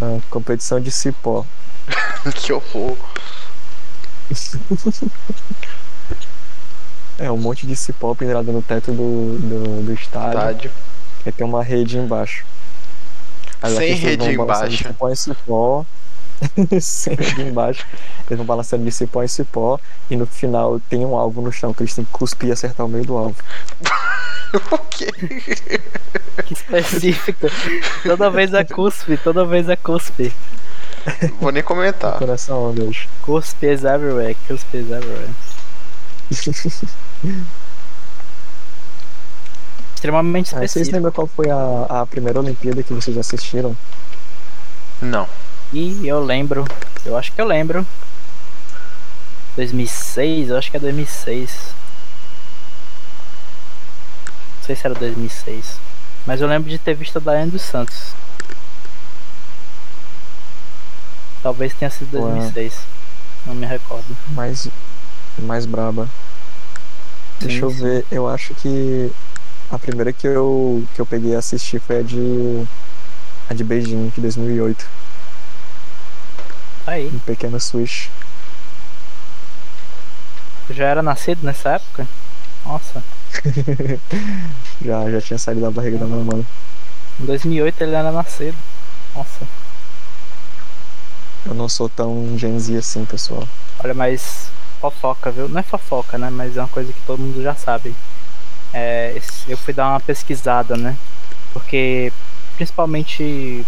Ah, 0.00 0.18
competição 0.30 0.80
de 0.80 0.90
cipó. 0.90 1.44
que 2.34 2.52
horror. 2.52 2.96
É, 7.18 7.30
um 7.30 7.36
monte 7.36 7.66
de 7.66 7.76
cipó 7.76 8.14
pendurado 8.14 8.50
no 8.52 8.62
teto 8.62 8.90
do, 8.90 9.38
do, 9.38 9.82
do 9.86 9.92
estádio. 9.92 10.38
estádio. 10.38 10.70
E 11.24 11.30
tem 11.30 11.46
uma 11.46 11.62
rede 11.62 11.96
embaixo. 11.98 12.44
Aí 13.62 13.76
Sem 13.76 13.94
rede 13.94 14.30
embaixo. 14.30 14.76
Cipó 14.78 15.08
em 15.08 15.14
cipó. 15.14 15.86
Sem 16.80 17.14
rede 17.14 17.42
embaixo. 17.42 17.86
Eles 18.26 18.36
vão 18.38 18.44
balançando 18.44 18.84
de 18.84 18.90
cipó 18.90 19.22
em 19.22 19.28
cipó. 19.28 19.78
E 20.10 20.16
no 20.16 20.26
final 20.26 20.80
tem 20.88 21.06
um 21.06 21.16
alvo 21.16 21.40
no 21.40 21.52
chão 21.52 21.72
que 21.72 21.82
eles 21.82 21.94
têm 21.94 22.04
que 22.04 22.10
cuspir 22.10 22.48
e 22.48 22.52
acertar 22.52 22.84
o 22.84 22.88
meio 22.88 23.04
do 23.04 23.16
alvo. 23.16 23.36
o 24.72 24.78
quê? 24.78 25.06
Que 26.44 26.54
específico. 26.54 27.46
Toda 28.02 28.30
vez 28.30 28.52
é 28.52 28.64
cuspe, 28.64 29.16
toda 29.16 29.44
vez 29.44 29.68
é 29.68 29.76
cuspe. 29.76 30.32
Vou 31.40 31.52
nem 31.52 31.62
comentar. 31.62 32.18
Coração 32.18 32.74
hoje. 32.78 33.08
Cuspes 33.22 33.84
everywhere, 33.84 34.36
cuspes 34.46 34.90
everywhere. 34.90 35.30
Extremamente 39.94 40.46
específico. 40.46 40.64
Ah, 40.64 40.68
vocês 40.68 40.88
lembram 40.88 41.12
qual 41.12 41.26
foi 41.28 41.48
a, 41.48 41.86
a 41.88 42.06
primeira 42.06 42.40
Olimpíada 42.40 42.82
que 42.82 42.92
vocês 42.92 43.16
assistiram? 43.16 43.76
Não. 45.00 45.28
E 45.72 46.06
eu 46.06 46.22
lembro, 46.24 46.64
eu 47.04 47.16
acho 47.16 47.32
que 47.32 47.40
eu 47.40 47.46
lembro. 47.46 47.86
2006, 49.56 50.48
eu 50.48 50.58
acho 50.58 50.70
que 50.70 50.76
é 50.76 50.80
2006. 50.80 51.74
Não 54.58 54.66
sei 54.66 54.76
se 54.76 54.86
era 54.86 54.94
2006. 54.94 55.78
Mas 56.26 56.40
eu 56.40 56.48
lembro 56.48 56.70
de 56.70 56.78
ter 56.78 56.94
visto 56.94 57.18
a 57.18 57.20
Daiane 57.20 57.50
dos 57.50 57.62
Santos. 57.62 58.14
Talvez 61.42 61.74
tenha 61.74 61.90
sido 61.90 62.10
2006. 62.12 62.74
Ué. 62.74 62.80
Não 63.46 63.54
me 63.54 63.66
recordo. 63.66 64.16
Mais, 64.30 64.68
mais 65.38 65.66
braba. 65.66 66.08
Deixa 67.40 67.56
sim, 67.56 67.62
eu 67.62 67.70
ver. 67.70 68.06
Eu 68.10 68.28
acho 68.28 68.54
que 68.54 69.10
a 69.70 69.78
primeira 69.78 70.12
que 70.12 70.26
eu, 70.26 70.84
que 70.94 71.00
eu 71.00 71.06
peguei 71.06 71.34
a 71.34 71.40
assistir 71.40 71.80
foi 71.80 71.98
a 71.98 72.02
de. 72.02 72.64
A 73.50 73.54
de 73.54 73.64
Beijing, 73.64 74.12
de 74.14 74.20
2008. 74.20 74.86
Aí. 76.86 77.08
Um 77.12 77.18
pequeno 77.18 77.58
switch. 77.58 78.08
Já 80.70 80.86
era 80.86 81.02
nascido 81.02 81.44
nessa 81.44 81.70
época? 81.70 82.06
Nossa. 82.64 83.02
já, 84.80 85.10
já 85.10 85.20
tinha 85.20 85.38
saído 85.38 85.60
da 85.60 85.70
barriga 85.70 85.98
da 85.98 86.06
minha 86.06 86.24
mãe. 86.24 86.46
Em 87.20 87.26
2008 87.26 87.82
ele 87.82 87.94
era 87.94 88.12
nascido. 88.12 88.56
Nossa. 89.14 89.46
Eu 91.46 91.54
não 91.54 91.68
sou 91.68 91.88
tão 91.88 92.36
Gen 92.38 92.58
Z 92.58 92.76
assim, 92.76 93.04
pessoal. 93.04 93.46
Olha, 93.82 93.94
mas 93.94 94.50
fofoca, 94.80 95.30
viu? 95.30 95.48
Não 95.48 95.60
é 95.60 95.62
fofoca, 95.62 96.18
né? 96.18 96.30
Mas 96.30 96.56
é 96.56 96.60
uma 96.60 96.68
coisa 96.68 96.92
que 96.92 97.00
todo 97.02 97.20
mundo 97.20 97.42
já 97.42 97.54
sabe. 97.54 97.94
É, 98.72 99.20
eu 99.48 99.56
fui 99.58 99.74
dar 99.74 99.88
uma 99.90 100.00
pesquisada, 100.00 100.76
né? 100.76 100.96
Porque, 101.52 102.12
principalmente 102.56 103.66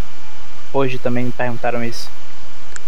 hoje 0.72 0.98
também 0.98 1.24
me 1.26 1.32
perguntaram 1.32 1.84
isso. 1.84 2.10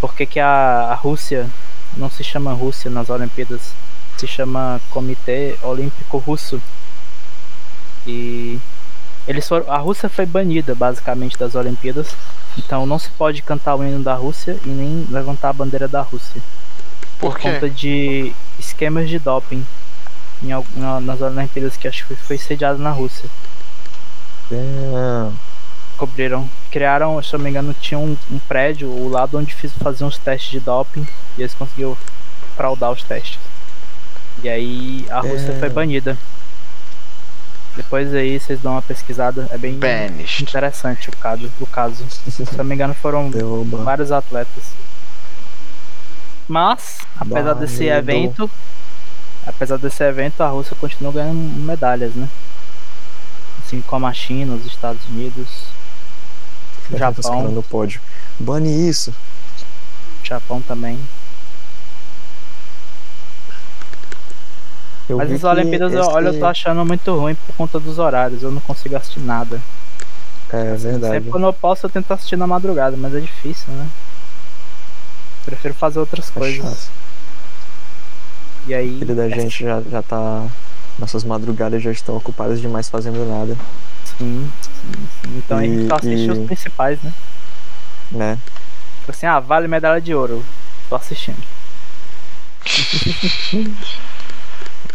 por 0.01 0.15
que, 0.15 0.27
que 0.27 0.41
a, 0.41 0.89
a 0.91 0.95
Rússia 0.95 1.49
não 1.97 2.11
se 2.11 2.25
chama 2.25 2.53
Rússia 2.53 2.91
nas 2.91 3.09
Olimpíadas, 3.11 3.73
se 4.19 4.27
chama 4.27 4.81
Comitê 4.91 5.57
Olímpico 5.63 6.19
Russo. 6.19 6.61
E 8.07 8.61
eles 9.27 9.47
foram, 9.49 9.71
a 9.71 9.79
Rússia 9.79 10.09
foi 10.09 10.27
banida 10.27 10.75
basicamente 10.75 11.37
das 11.39 11.55
Olimpíadas, 11.55 12.15
então 12.59 12.87
não 12.87 12.99
se 12.99 13.11
pode 13.11 13.43
cantar 13.43 13.75
o 13.77 13.85
hino 13.85 14.03
da 14.03 14.15
Rússia 14.15 14.59
e 14.65 14.69
nem 14.69 15.07
levantar 15.11 15.51
a 15.51 15.53
bandeira 15.53 15.87
da 15.89 16.01
Rússia. 16.03 16.41
Por, 17.19 17.33
por 17.33 17.39
quê? 17.39 17.53
conta 17.53 17.69
de 17.71 18.33
esquemas 18.59 19.09
de 19.09 19.19
doping 19.19 19.65
em, 20.43 20.49
na, 20.79 21.01
nas 21.01 21.21
Olimpíadas 21.21 21.77
que 21.77 21.89
acho 21.89 22.03
que 22.07 22.15
foi, 22.15 22.17
foi 22.17 22.39
sediado 22.39 22.79
na 22.79 22.91
Rússia. 22.91 23.29
É. 24.53 25.31
Cobriram, 25.97 26.49
criaram, 26.71 27.23
se 27.23 27.35
eu 27.35 27.39
não 27.39 27.45
me 27.45 27.51
engano, 27.51 27.75
tinha 27.81 27.99
um, 27.99 28.17
um 28.31 28.39
prédio, 28.41 28.89
o 28.91 29.09
lado 29.09 29.39
onde 29.39 29.55
fiz, 29.55 29.73
faziam 29.73 30.09
os 30.09 30.19
testes 30.19 30.51
de 30.51 30.61
doping 30.61 31.07
e 31.39 31.43
eles 31.43 31.55
conseguiram 31.55 31.97
fraudar 32.55 32.91
os 32.93 33.03
testes. 33.03 33.39
E 34.43 34.49
aí 34.49 35.07
a 35.09 35.21
Rússia 35.21 35.53
É. 35.53 35.59
foi 35.59 35.71
banida. 35.71 36.19
Depois 37.77 38.13
aí 38.15 38.41
vocês 38.41 38.61
dão 38.61 38.73
uma 38.73 38.83
pesquisada, 38.83 39.47
é 39.51 39.59
bem 39.59 39.75
Banished. 39.79 40.43
interessante 40.43 41.11
o 41.11 41.17
caso. 41.17 41.51
O 41.61 41.67
caso. 41.67 42.05
Se 42.11 42.43
eu 42.43 42.47
não 42.57 42.65
me 42.65 42.75
engano, 42.75 42.95
foram 42.95 43.31
Derruba. 43.31 43.79
vários 43.85 44.11
atletas. 44.11 44.65
Mas, 46.49 46.99
apesar 47.19 47.55
desse 47.55 47.85
evento, 47.85 48.51
apesar 49.47 49.77
desse 49.79 50.03
evento, 50.05 50.43
a 50.43 50.49
Rússia 50.49 50.77
continua 50.81 51.13
ganhando 51.13 51.39
medalhas, 51.61 52.15
né? 52.15 52.29
Assim 53.65 53.81
como 53.83 54.07
a 54.07 54.13
China, 54.13 54.55
os 54.55 54.65
Estados 54.65 55.05
Unidos, 55.09 55.47
o 56.91 56.95
Os 56.95 56.99
caras 56.99 57.17
Japão, 57.17 57.49
no 57.49 57.63
pódio. 57.63 58.01
Bane 58.39 58.89
isso. 58.89 59.11
o 59.11 60.27
Japão 60.27 60.63
também. 60.63 60.99
Eu 65.09 65.19
Mas 65.19 65.31
as 65.33 65.45
Olimpíadas, 65.45 65.93
esse... 65.93 66.01
olha, 66.03 66.29
eu 66.29 66.39
tô 66.39 66.47
achando 66.47 66.85
muito 66.85 67.15
ruim 67.17 67.35
por 67.35 67.55
conta 67.55 67.79
dos 67.79 67.99
horários. 67.99 68.43
Eu 68.43 68.51
não 68.51 68.61
consigo 68.61 68.97
assistir 68.97 69.21
nada. 69.21 69.61
É 70.51 70.75
verdade. 70.75 71.15
Sempre 71.15 71.31
quando 71.31 71.45
eu 71.47 71.53
posso, 71.53 71.87
eu 71.87 71.91
tento 71.91 72.11
assistir 72.13 72.37
na 72.37 72.47
madrugada, 72.47 72.97
mas 72.97 73.15
é 73.15 73.21
difícil, 73.21 73.73
né? 73.73 73.87
Prefiro 75.45 75.75
fazer 75.75 75.99
outras 76.01 76.29
É 76.29 76.33
coisas. 76.33 76.65
chato. 76.65 76.91
E 78.67 78.75
aí. 78.75 78.99
filho 78.99 79.15
da 79.15 79.27
é 79.27 79.31
gente 79.31 79.63
já, 79.65 79.81
já 79.83 80.03
tá. 80.03 80.45
Nossas 80.99 81.23
madrugadas 81.25 81.83
já 81.83 81.93
estão 81.93 82.17
ocupadas 82.17 82.59
demais 82.61 82.89
fazendo 82.89 83.23
nada, 83.29 83.55
Sim, 84.17 84.51
sim, 84.63 84.93
sim. 85.23 85.37
Então 85.37 85.59
a 85.59 85.63
gente 85.63 85.85
E- 85.85 85.89
só 85.89 85.97
assiste 85.97 86.27
e- 86.27 86.31
os 86.31 86.39
principais, 86.47 86.99
né? 87.03 87.13
né? 88.11 88.39
Tipo 89.01 89.11
assim, 89.11 89.27
ah, 89.27 89.39
vale 89.39 89.69
medalha 89.69 90.01
de 90.01 90.15
ouro. 90.15 90.43
Tô 90.89 90.97
assistindo. 90.97 91.37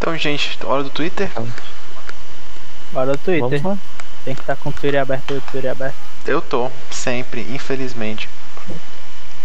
Então, 0.02 0.18
gente, 0.18 0.58
hora 0.66 0.82
do 0.82 0.90
Twitter. 0.90 1.30
Bora 2.92 3.12
no 3.12 3.18
Twitter. 3.20 3.62
Vamos 3.62 3.64
lá. 3.64 3.78
Tem 4.26 4.34
que 4.34 4.42
estar 4.42 4.56
com 4.56 4.70
o 4.70 4.74
Twitter 4.74 5.00
aberto 5.00 5.36
o 5.36 5.42
Twitter 5.42 5.70
aberto. 5.70 5.94
Eu 6.26 6.42
tô, 6.42 6.72
sempre, 6.90 7.42
infelizmente. 7.52 8.28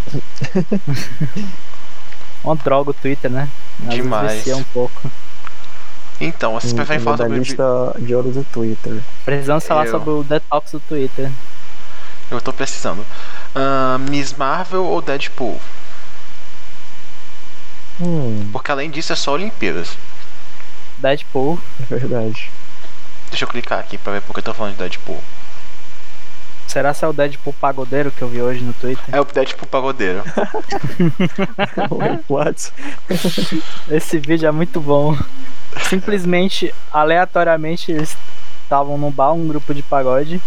Uma 2.42 2.56
droga 2.56 2.90
o 2.90 2.94
Twitter, 2.94 3.30
né? 3.30 3.50
Às 3.86 3.94
Demais. 3.94 4.46
um 4.48 4.64
pouco. 4.64 5.10
Então, 6.18 6.54
vocês 6.54 6.72
Um 6.72 6.76
preferem 6.76 7.02
falar 7.02 7.18
sobre. 7.18 7.32
medalhista 7.34 7.62
de 7.98 8.14
ouro 8.14 8.30
do 8.30 8.42
Twitter. 8.44 9.02
Precisamos 9.26 9.66
falar 9.66 9.84
Eu. 9.84 9.90
sobre 9.90 10.08
o 10.08 10.24
detox 10.24 10.72
do 10.72 10.80
Twitter. 10.80 11.30
Eu 12.30 12.40
tô 12.40 12.50
precisando. 12.50 13.04
Ahn, 13.54 13.98
Miss 14.08 14.32
Marvel 14.32 14.84
ou 14.86 15.02
Deadpool? 15.02 15.60
Hum, 18.00 18.48
Porque 18.52 18.70
além 18.70 18.90
disso 18.90 19.12
é 19.12 19.16
só 19.16 19.32
Olimpíadas. 19.32 19.98
Deadpool. 20.98 21.58
é 21.90 21.94
verdade. 21.94 22.50
Deixa 23.30 23.44
eu 23.44 23.48
clicar 23.48 23.78
aqui 23.78 23.98
pra 23.98 24.14
ver 24.14 24.22
porque 24.22 24.40
eu 24.40 24.44
tô 24.44 24.54
falando 24.54 24.72
de 24.72 24.78
Deadpool. 24.78 25.22
Será 26.66 26.92
se 26.92 27.04
é 27.04 27.08
o 27.08 27.12
Deadpool 27.12 27.54
pagodeiro 27.54 28.10
que 28.10 28.22
eu 28.22 28.28
vi 28.28 28.42
hoje 28.42 28.62
no 28.62 28.72
Twitter? 28.74 29.04
É 29.12 29.20
o 29.20 29.24
Deadpool 29.24 29.68
pagodeiro. 29.68 30.22
What? 32.28 32.72
Esse 33.88 34.18
vídeo 34.18 34.48
é 34.48 34.52
muito 34.52 34.80
bom. 34.80 35.16
Simplesmente, 35.88 36.74
aleatoriamente, 36.92 37.92
eles 37.92 38.16
estavam 38.62 38.98
num 38.98 39.10
bar, 39.10 39.32
um 39.32 39.46
grupo 39.46 39.72
de 39.72 39.82
pagode, 39.82 40.40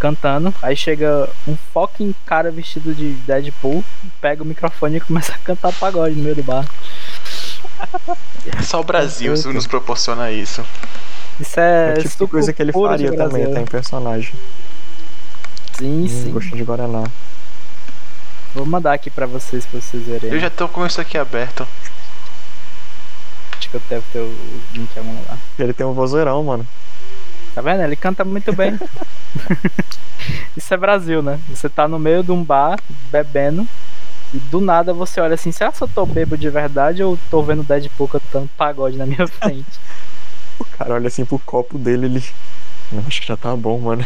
cantando. 0.00 0.54
Aí 0.60 0.76
chega 0.76 1.28
um 1.46 1.56
fucking 1.72 2.14
cara 2.26 2.50
vestido 2.50 2.94
de 2.94 3.12
Deadpool, 3.26 3.84
pega 4.20 4.42
o 4.42 4.46
microfone 4.46 4.96
e 4.96 5.00
começa 5.00 5.32
a 5.32 5.38
cantar 5.38 5.72
pagode 5.72 6.16
no 6.16 6.22
meio 6.22 6.34
do 6.34 6.42
bar. 6.42 6.66
Só 8.62 8.80
o 8.80 8.84
Brasil 8.84 9.32
Perfeito. 9.32 9.54
nos 9.54 9.66
proporciona 9.66 10.30
isso. 10.30 10.64
Isso 11.40 11.58
é, 11.60 11.94
É 11.96 11.98
o 11.98 12.02
tipo 12.02 12.24
de 12.26 12.30
coisa 12.30 12.52
que 12.52 12.62
ele 12.62 12.72
faria 12.72 13.14
também, 13.16 13.52
tá 13.52 13.60
em 13.60 13.64
personagem. 13.64 14.32
Sim, 15.78 16.04
Hum, 16.04 16.08
sim. 16.08 16.30
gostinho 16.30 16.56
de 16.56 16.64
Guaraná. 16.64 17.04
Vou 18.54 18.64
mandar 18.64 18.94
aqui 18.94 19.10
pra 19.10 19.26
vocês, 19.26 19.66
pra 19.66 19.80
vocês 19.80 20.02
verem. 20.04 20.30
Eu 20.32 20.40
já 20.40 20.48
tô 20.48 20.66
com 20.68 20.86
isso 20.86 21.00
aqui 21.00 21.18
aberto. 21.18 21.66
Acho 23.58 23.68
que 23.68 23.76
eu 23.76 23.82
devo 23.88 24.04
ter 24.12 24.18
o 24.20 24.34
link 24.72 24.88
em 24.96 24.98
algum 24.98 25.18
lugar. 25.18 25.38
Ele 25.58 25.72
tem 25.74 25.84
um 25.84 25.92
vozeirão, 25.92 26.42
mano. 26.42 26.66
Tá 27.54 27.60
vendo? 27.60 27.82
Ele 27.82 27.96
canta 27.96 28.24
muito 28.24 28.52
bem. 28.54 28.78
Isso 30.56 30.72
é 30.72 30.76
Brasil, 30.76 31.22
né? 31.22 31.38
Você 31.50 31.68
tá 31.68 31.86
no 31.86 31.98
meio 31.98 32.22
de 32.22 32.32
um 32.32 32.42
bar, 32.42 32.78
bebendo, 33.12 33.68
e 34.36 34.40
do 34.50 34.60
nada 34.60 34.92
você 34.92 35.20
olha 35.20 35.34
assim, 35.34 35.50
será 35.52 35.72
que 35.72 35.82
eu 35.82 35.88
tô 35.88 36.04
bêbado 36.06 36.36
de 36.40 36.50
verdade 36.50 37.02
ou 37.02 37.18
tô 37.30 37.42
vendo 37.42 37.62
Deadpool 37.62 38.08
cantando 38.08 38.48
pagode 38.56 38.96
na 38.96 39.06
minha 39.06 39.26
frente? 39.28 39.64
O 40.58 40.64
cara 40.64 40.94
olha 40.94 41.08
assim 41.08 41.24
pro 41.24 41.38
copo 41.38 41.78
dele, 41.78 42.06
ele. 42.06 42.24
Não, 42.92 43.02
acho 43.06 43.20
que 43.20 43.26
já 43.26 43.36
tá 43.36 43.54
bom, 43.56 43.78
mano. 43.78 44.04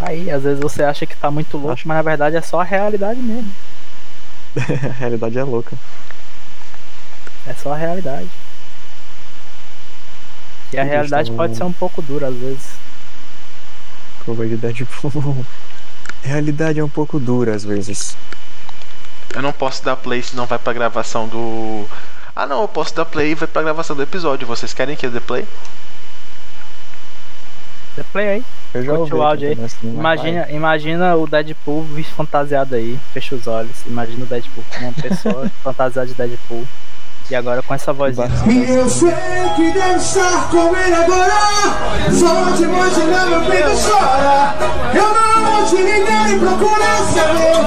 Aí, 0.00 0.30
às 0.30 0.42
vezes 0.42 0.60
você 0.60 0.82
acha 0.82 1.06
que 1.06 1.16
tá 1.16 1.30
muito 1.30 1.56
louco, 1.56 1.72
Acho- 1.72 1.88
mas 1.88 1.96
na 1.96 2.02
verdade 2.02 2.36
é 2.36 2.40
só 2.42 2.60
a 2.60 2.64
realidade 2.64 3.20
mesmo. 3.20 3.52
a 4.56 4.92
realidade 4.92 5.38
é 5.38 5.42
louca. 5.44 5.76
É 7.46 7.54
só 7.54 7.72
a 7.72 7.76
realidade. 7.76 8.28
E 10.72 10.78
a 10.78 10.84
realidade 10.84 11.28
tão- 11.28 11.36
pode 11.36 11.56
ser 11.56 11.64
um 11.64 11.72
pouco 11.72 12.02
dura 12.02 12.28
às 12.28 12.36
vezes. 12.36 12.66
Curva 14.24 14.46
de 14.46 14.56
Deadpool. 14.56 15.44
Realidade 16.22 16.78
é 16.80 16.84
um 16.84 16.88
pouco 16.88 17.18
dura 17.18 17.54
às 17.54 17.64
vezes. 17.64 18.16
Eu 19.34 19.42
não 19.42 19.52
posso 19.52 19.84
dar 19.84 19.96
play 19.96 20.22
senão 20.22 20.46
vai 20.46 20.58
pra 20.58 20.72
gravação 20.72 21.28
do. 21.28 21.86
Ah 22.34 22.46
não, 22.46 22.62
eu 22.62 22.68
posso 22.68 22.94
dar 22.94 23.04
play 23.04 23.32
e 23.32 23.34
vai 23.34 23.48
pra 23.48 23.62
gravação 23.62 23.94
do 23.94 24.02
episódio. 24.02 24.46
Vocês 24.46 24.72
querem 24.72 24.96
que 24.96 25.06
eu 25.06 25.10
dê 25.10 25.20
play? 25.20 25.46
Você 27.94 28.04
play 28.12 28.28
aí. 28.28 28.44
Eu 28.74 28.84
já 28.84 28.94
Curte 28.94 29.14
o 29.14 29.22
áudio 29.22 29.48
aí. 29.48 29.58
Imagina, 29.82 30.50
imagina 30.50 31.16
o 31.16 31.26
Deadpool 31.26 31.86
fantasiado 32.16 32.74
aí. 32.74 32.98
Fecha 33.12 33.34
os 33.34 33.46
olhos. 33.46 33.84
Imagina 33.86 34.24
o 34.24 34.26
Deadpool 34.26 34.64
com 34.70 34.84
uma 34.84 34.92
pessoa 34.92 35.50
fantasiada 35.64 36.06
de 36.06 36.14
Deadpool. 36.14 36.66
E 37.30 37.34
agora 37.34 37.62
com 37.62 37.74
essa 37.74 37.92
vozinha. 37.92 38.30
E 38.46 38.70
eu 38.70 38.88
sei 38.88 39.10
que 39.56 39.70
devo 39.72 39.96
estar 39.96 40.48
com 40.48 40.74
ele 40.74 40.94
agora 40.94 41.34
Só 42.10 42.50
de 42.56 42.62
imaginar 42.62 43.26
meu 43.26 43.42
peito 43.42 43.68
chora 43.68 44.54
Eu 44.94 45.12
não 45.12 45.52
vou 45.52 45.66
te 45.66 45.76
ligar 45.82 46.30
e 46.30 46.38
procurar 46.38 47.02
saber 47.02 47.57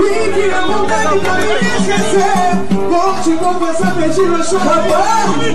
E 0.00 0.32
que 0.32 0.50
a 0.50 0.60
vontade 0.66 1.20
pra 1.20 1.34
me 1.34 1.44
esquecer 1.54 2.56
Vou 2.70 3.14
te 3.22 3.36
confessar, 3.36 3.94
perdi 3.94 4.22
meu 4.22 4.42
chapéu 4.42 5.00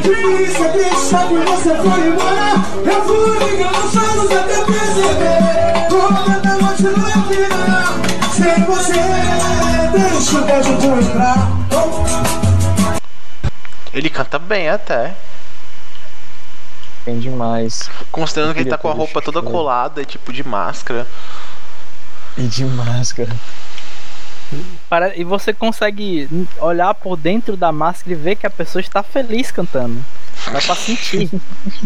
Que 0.01 0.51
sempre 0.51 0.81
está 0.81 1.27
que 1.27 1.35
você 1.35 1.75
foi 1.75 2.07
embora 2.07 2.53
Eu 2.85 3.03
fui 3.03 3.49
ligando 3.49 3.79
os 3.85 3.95
olhos 3.95 4.31
até 4.31 4.57
perceber 4.65 5.87
Como 5.89 6.17
eu 6.31 6.41
tava 6.41 6.75
te 6.75 6.83
iluminar 6.83 7.87
Sem 8.31 8.63
você, 8.65 8.93
deixa 9.91 10.37
o 10.37 10.45
beijo 10.45 10.77
tu 10.77 10.87
entrar 11.03 11.37
Ele 13.93 14.09
canta 14.09 14.37
bem 14.37 14.69
até. 14.69 15.15
Tem 17.05 17.19
demais. 17.19 17.89
Considerando 18.11 18.53
que 18.53 18.61
ele 18.61 18.69
tá 18.69 18.77
queria 18.77 18.81
com 18.81 18.89
a 18.89 18.93
roupa 18.93 19.21
toda 19.21 19.41
colada 19.41 20.01
e 20.01 20.05
tipo 20.05 20.33
de 20.33 20.43
máscara. 20.43 21.07
E 22.35 22.41
de 22.43 22.65
máscara. 22.65 23.31
Para- 24.89 25.15
E 25.17 25.23
você 25.23 25.53
consegue 25.53 26.27
olhar 26.59 26.93
por 26.93 27.17
dentro 27.17 27.55
da 27.57 27.71
máscara 27.71 28.11
e 28.11 28.15
ver 28.15 28.35
que 28.35 28.45
a 28.45 28.49
pessoa 28.49 28.79
está 28.79 29.01
feliz 29.03 29.51
cantando. 29.51 30.03
Dá 30.51 30.61
pra 30.61 30.75
sentir. 30.75 31.29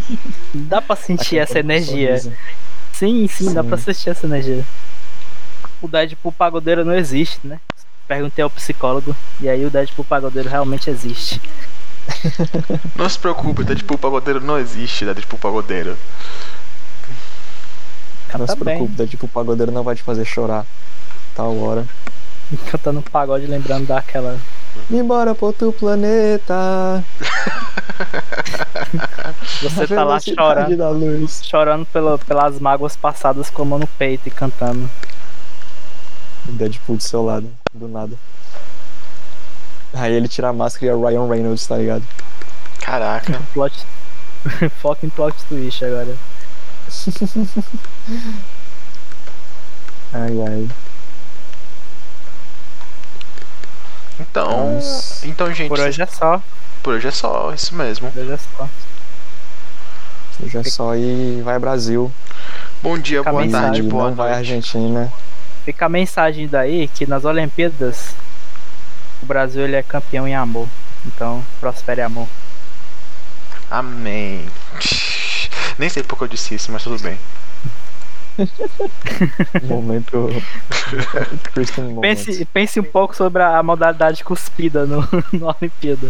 Dá 0.53 0.81
pra 0.81 0.95
sentir 0.95 1.37
essa 1.37 1.59
energia. 1.59 2.17
sorriso. 2.19 2.33
Sim, 2.93 3.27
sim, 3.29 3.53
dá 3.53 3.63
Sim. 3.63 3.69
pra 3.69 3.77
sentir 3.77 4.09
essa 4.09 4.25
energia. 4.25 4.65
O 5.81 5.87
Deadpool 5.87 6.33
pagodeiro 6.33 6.83
não 6.83 6.93
existe, 6.93 7.39
né? 7.47 7.59
Perguntei 8.07 8.43
ao 8.43 8.49
psicólogo 8.49 9.15
e 9.39 9.47
aí 9.47 9.65
o 9.65 9.69
Deadpool 9.69 10.03
pagodeiro 10.03 10.49
realmente 10.49 10.89
existe. 10.89 11.39
Não 12.97 13.07
se 13.07 13.17
preocupe, 13.19 13.63
Deadpool 13.63 13.97
pagodeiro 13.97 14.41
não 14.41 14.57
existe, 14.57 15.05
Deadpool 15.05 15.37
pagodeiro. 15.39 15.91
Não 18.31 18.39
Canta 18.39 18.47
se 18.53 18.63
bem. 18.63 18.75
preocupe, 18.77 19.07
tipo, 19.07 19.25
o 19.25 19.29
pagodeiro 19.29 19.71
não 19.71 19.83
vai 19.83 19.95
te 19.95 20.03
fazer 20.03 20.25
chorar. 20.25 20.65
Tal 21.35 21.55
hora. 21.57 21.85
cantando 22.69 22.99
um 22.99 23.03
pagode, 23.03 23.45
lembrando 23.45 23.87
daquela. 23.87 24.39
Embora 24.89 25.35
pro 25.35 25.47
outro 25.47 25.71
planeta. 25.73 27.03
Você 29.61 29.87
tá 29.87 30.03
lá 30.03 30.19
chorando, 30.19 30.77
da 30.77 30.89
luz. 30.89 31.41
chorando 31.43 31.85
pelo, 31.87 32.17
pelas 32.19 32.59
mágoas 32.59 32.95
passadas 32.95 33.49
com 33.49 33.61
a 33.61 33.65
mão 33.65 33.79
no 33.79 33.87
peito 33.87 34.27
e 34.27 34.31
cantando. 34.31 34.89
Deadpool 36.45 36.97
do 36.97 37.03
seu 37.03 37.23
lado, 37.23 37.51
do 37.73 37.87
nada. 37.87 38.15
Aí 39.93 40.13
ele 40.13 40.27
tira 40.27 40.49
a 40.49 40.53
máscara 40.53 40.85
e 40.85 40.89
é 40.89 40.93
o 40.93 41.05
Ryan 41.05 41.27
Reynolds, 41.27 41.67
tá 41.67 41.77
ligado? 41.77 42.03
Caraca. 42.79 43.41
Plot. 43.53 43.85
Foca 44.81 45.05
em 45.05 45.09
plot 45.09 45.35
twist 45.49 45.83
agora. 45.83 46.15
Ai 50.13 50.41
ai. 50.41 50.69
Então. 54.19 54.75
Nossa. 54.75 55.27
Então, 55.27 55.53
gente. 55.53 55.69
Por 55.69 55.79
hoje 55.79 56.01
é 56.01 56.05
só. 56.05 56.41
por 56.83 56.93
hoje 56.95 57.07
é 57.07 57.11
só, 57.11 57.53
isso 57.53 57.75
mesmo. 57.75 58.11
Por 58.11 58.21
hoje 58.21 58.31
é 58.33 58.37
só. 58.37 58.69
Hoje 60.41 60.57
é 60.57 60.63
só 60.63 60.95
ir 60.95 61.41
vai 61.41 61.59
Brasil. 61.59 62.11
Bom 62.81 62.97
dia, 62.97 63.19
Fica 63.19 63.29
a 63.29 63.33
boa 63.33 63.43
mensagem. 63.43 63.65
tarde, 63.67 63.79
e 63.79 63.83
boa 63.83 64.07
não 64.09 64.15
vai 64.15 64.29
noite. 64.31 64.39
Argentina. 64.39 65.11
Fica 65.65 65.85
a 65.85 65.89
mensagem 65.89 66.47
daí 66.47 66.87
que 66.87 67.05
nas 67.05 67.25
Olimpíadas 67.25 68.15
o 69.21 69.25
Brasil 69.25 69.63
ele 69.63 69.75
é 69.75 69.83
campeão 69.83 70.27
em 70.27 70.35
amor. 70.35 70.67
Então, 71.05 71.43
prospere 71.59 72.01
amor. 72.01 72.27
Amém. 73.69 74.45
Nem 75.77 75.89
sei 75.89 76.03
porque 76.03 76.23
eu 76.23 76.27
disse 76.27 76.55
isso, 76.55 76.71
mas 76.71 76.83
tudo 76.83 77.01
bem. 77.01 77.17
Momento. 79.63 80.29
Christian 81.53 81.85
moment. 81.85 82.01
Pense, 82.01 82.45
pense 82.45 82.79
um 82.79 82.83
pouco 82.83 83.15
sobre 83.15 83.41
a 83.41 83.61
modalidade 83.61 84.23
cuspida 84.23 84.85
no, 84.85 85.01
no 85.33 85.47
Olimpíada. 85.47 86.07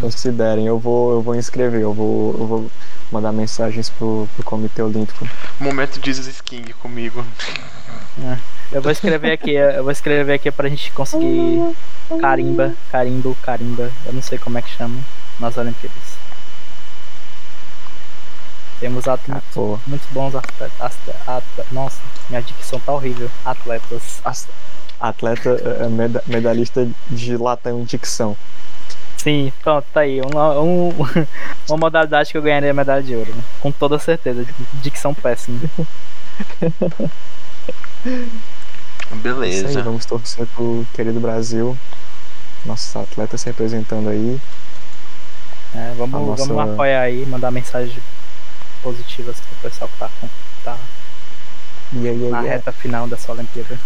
Considerem, 0.00 0.66
eu 0.66 0.78
vou, 0.78 1.12
eu 1.12 1.22
vou 1.22 1.34
inscrever, 1.34 1.80
eu 1.80 1.92
vou, 1.92 2.32
eu 2.38 2.46
vou 2.46 2.70
mandar 3.10 3.32
mensagens 3.32 3.90
pro, 3.90 4.28
pro 4.34 4.44
Comitê 4.44 4.82
Olímpico. 4.82 5.26
Momento 5.58 6.00
Jesus 6.04 6.40
King 6.40 6.72
comigo. 6.74 7.24
Eu 8.70 8.82
vou 8.82 8.92
escrever 8.92 9.32
aqui, 9.32 9.52
eu 9.52 9.82
vou 9.82 9.92
escrever 9.92 10.34
aqui 10.34 10.50
pra 10.50 10.68
gente 10.68 10.92
conseguir 10.92 11.74
carimba, 12.20 12.74
carimbo, 12.90 13.36
carimba, 13.42 13.90
eu 14.06 14.12
não 14.12 14.22
sei 14.22 14.38
como 14.38 14.58
é 14.58 14.62
que 14.62 14.70
chama, 14.70 15.00
nas 15.40 15.56
Olimpíadas. 15.56 16.19
Temos 18.80 19.06
atletas, 19.06 19.44
Pô, 19.52 19.78
muito 19.86 20.02
bons 20.12 20.34
atletas. 20.34 20.72
atle- 20.80 21.14
atle- 21.26 21.64
nossa, 21.70 22.00
minha 22.30 22.40
dicção 22.42 22.80
tá 22.80 22.92
horrível. 22.92 23.30
Atletas. 23.44 24.20
as- 24.24 24.48
atleta 24.98 25.50
é, 25.50 25.88
meda- 25.88 26.22
medalhista 26.26 26.88
de 27.10 27.36
latão 27.36 27.84
dicção. 27.84 28.36
Sim, 29.18 29.52
pronto, 29.62 29.84
tá 29.92 30.00
aí. 30.00 30.20
Uma, 30.22 30.58
um- 30.60 30.94
uma 31.68 31.76
modalidade 31.76 32.30
que 32.32 32.38
eu 32.38 32.42
ganharia 32.42 32.72
medalha 32.72 33.02
de 33.02 33.14
ouro. 33.14 33.34
né? 33.34 33.42
Com 33.60 33.70
toda 33.70 33.98
certeza. 33.98 34.46
Dicção 34.82 35.12
péssima. 35.12 35.60
Isso 38.04 38.10
aí, 39.14 39.18
Beleza. 39.22 39.82
vamos 39.82 40.06
torcer 40.06 40.46
pro 40.54 40.86
querido 40.94 41.20
Brasil. 41.20 41.76
Nossos 42.64 42.94
atletas 42.96 43.42
representando 43.42 44.08
aí. 44.08 44.40
É, 45.74 45.92
vamos, 45.96 46.14
A 46.14 46.18
nossa- 46.18 46.46
vamos 46.54 46.72
apoiar 46.72 47.02
aí, 47.02 47.26
mandar 47.26 47.50
mensagens 47.50 48.02
positivas 48.82 49.36
pro 49.40 49.70
pessoal 49.70 49.88
que 49.88 49.98
tá, 49.98 50.10
com- 50.20 50.28
tá 50.64 50.76
Yeah, 51.92 52.10
yeah, 52.10 52.30
na 52.30 52.38
yeah. 52.42 52.56
reta 52.56 52.72
final 52.72 53.08
dessa 53.08 53.32
Olimpíada. 53.32 53.78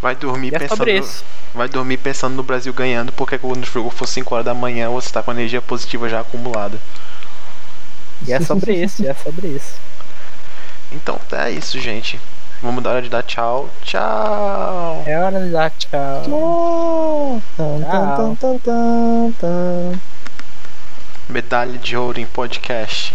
Vai 0.00 0.16
dormir 0.16 0.52
E 0.52 0.56
é 0.56 0.58
pensando. 0.58 0.84
Vai 1.54 1.68
dormir 1.68 1.96
pensando 1.98 2.34
no 2.34 2.42
Brasil 2.42 2.72
ganhando, 2.72 3.12
porque 3.12 3.38
quando 3.38 3.62
o 3.62 3.66
jogo 3.66 3.88
for 3.90 4.06
5 4.06 4.34
horas 4.34 4.44
da 4.44 4.52
manhã, 4.54 4.88
você 4.90 5.10
tá 5.10 5.22
com 5.22 5.30
a 5.30 5.34
energia 5.34 5.62
positiva 5.62 6.08
já 6.08 6.20
acumulada. 6.20 6.76
E 8.26 8.32
é 8.32 8.40
sobre 8.40 8.74
isso, 8.74 9.02
e 9.02 9.06
é 9.06 9.14
sobre 9.14 9.48
isso. 9.48 9.76
Então, 10.90 11.20
é 11.32 11.50
isso, 11.50 11.78
gente. 11.78 12.18
Vamos 12.60 12.82
dar 12.82 12.90
hora 12.90 13.02
de 13.02 13.08
dar 13.08 13.22
tchau. 13.22 13.68
Tchau! 13.82 15.02
É 15.06 15.18
hora 15.18 15.40
de 15.40 15.50
dar 15.50 15.70
tchau. 15.70 17.42
Tan, 17.56 18.34
tan, 18.36 19.32
tan. 19.40 20.00
Medalha 21.28 21.78
de 21.78 21.96
ouro 21.96 22.20
em 22.20 22.26
podcast. 22.26 23.14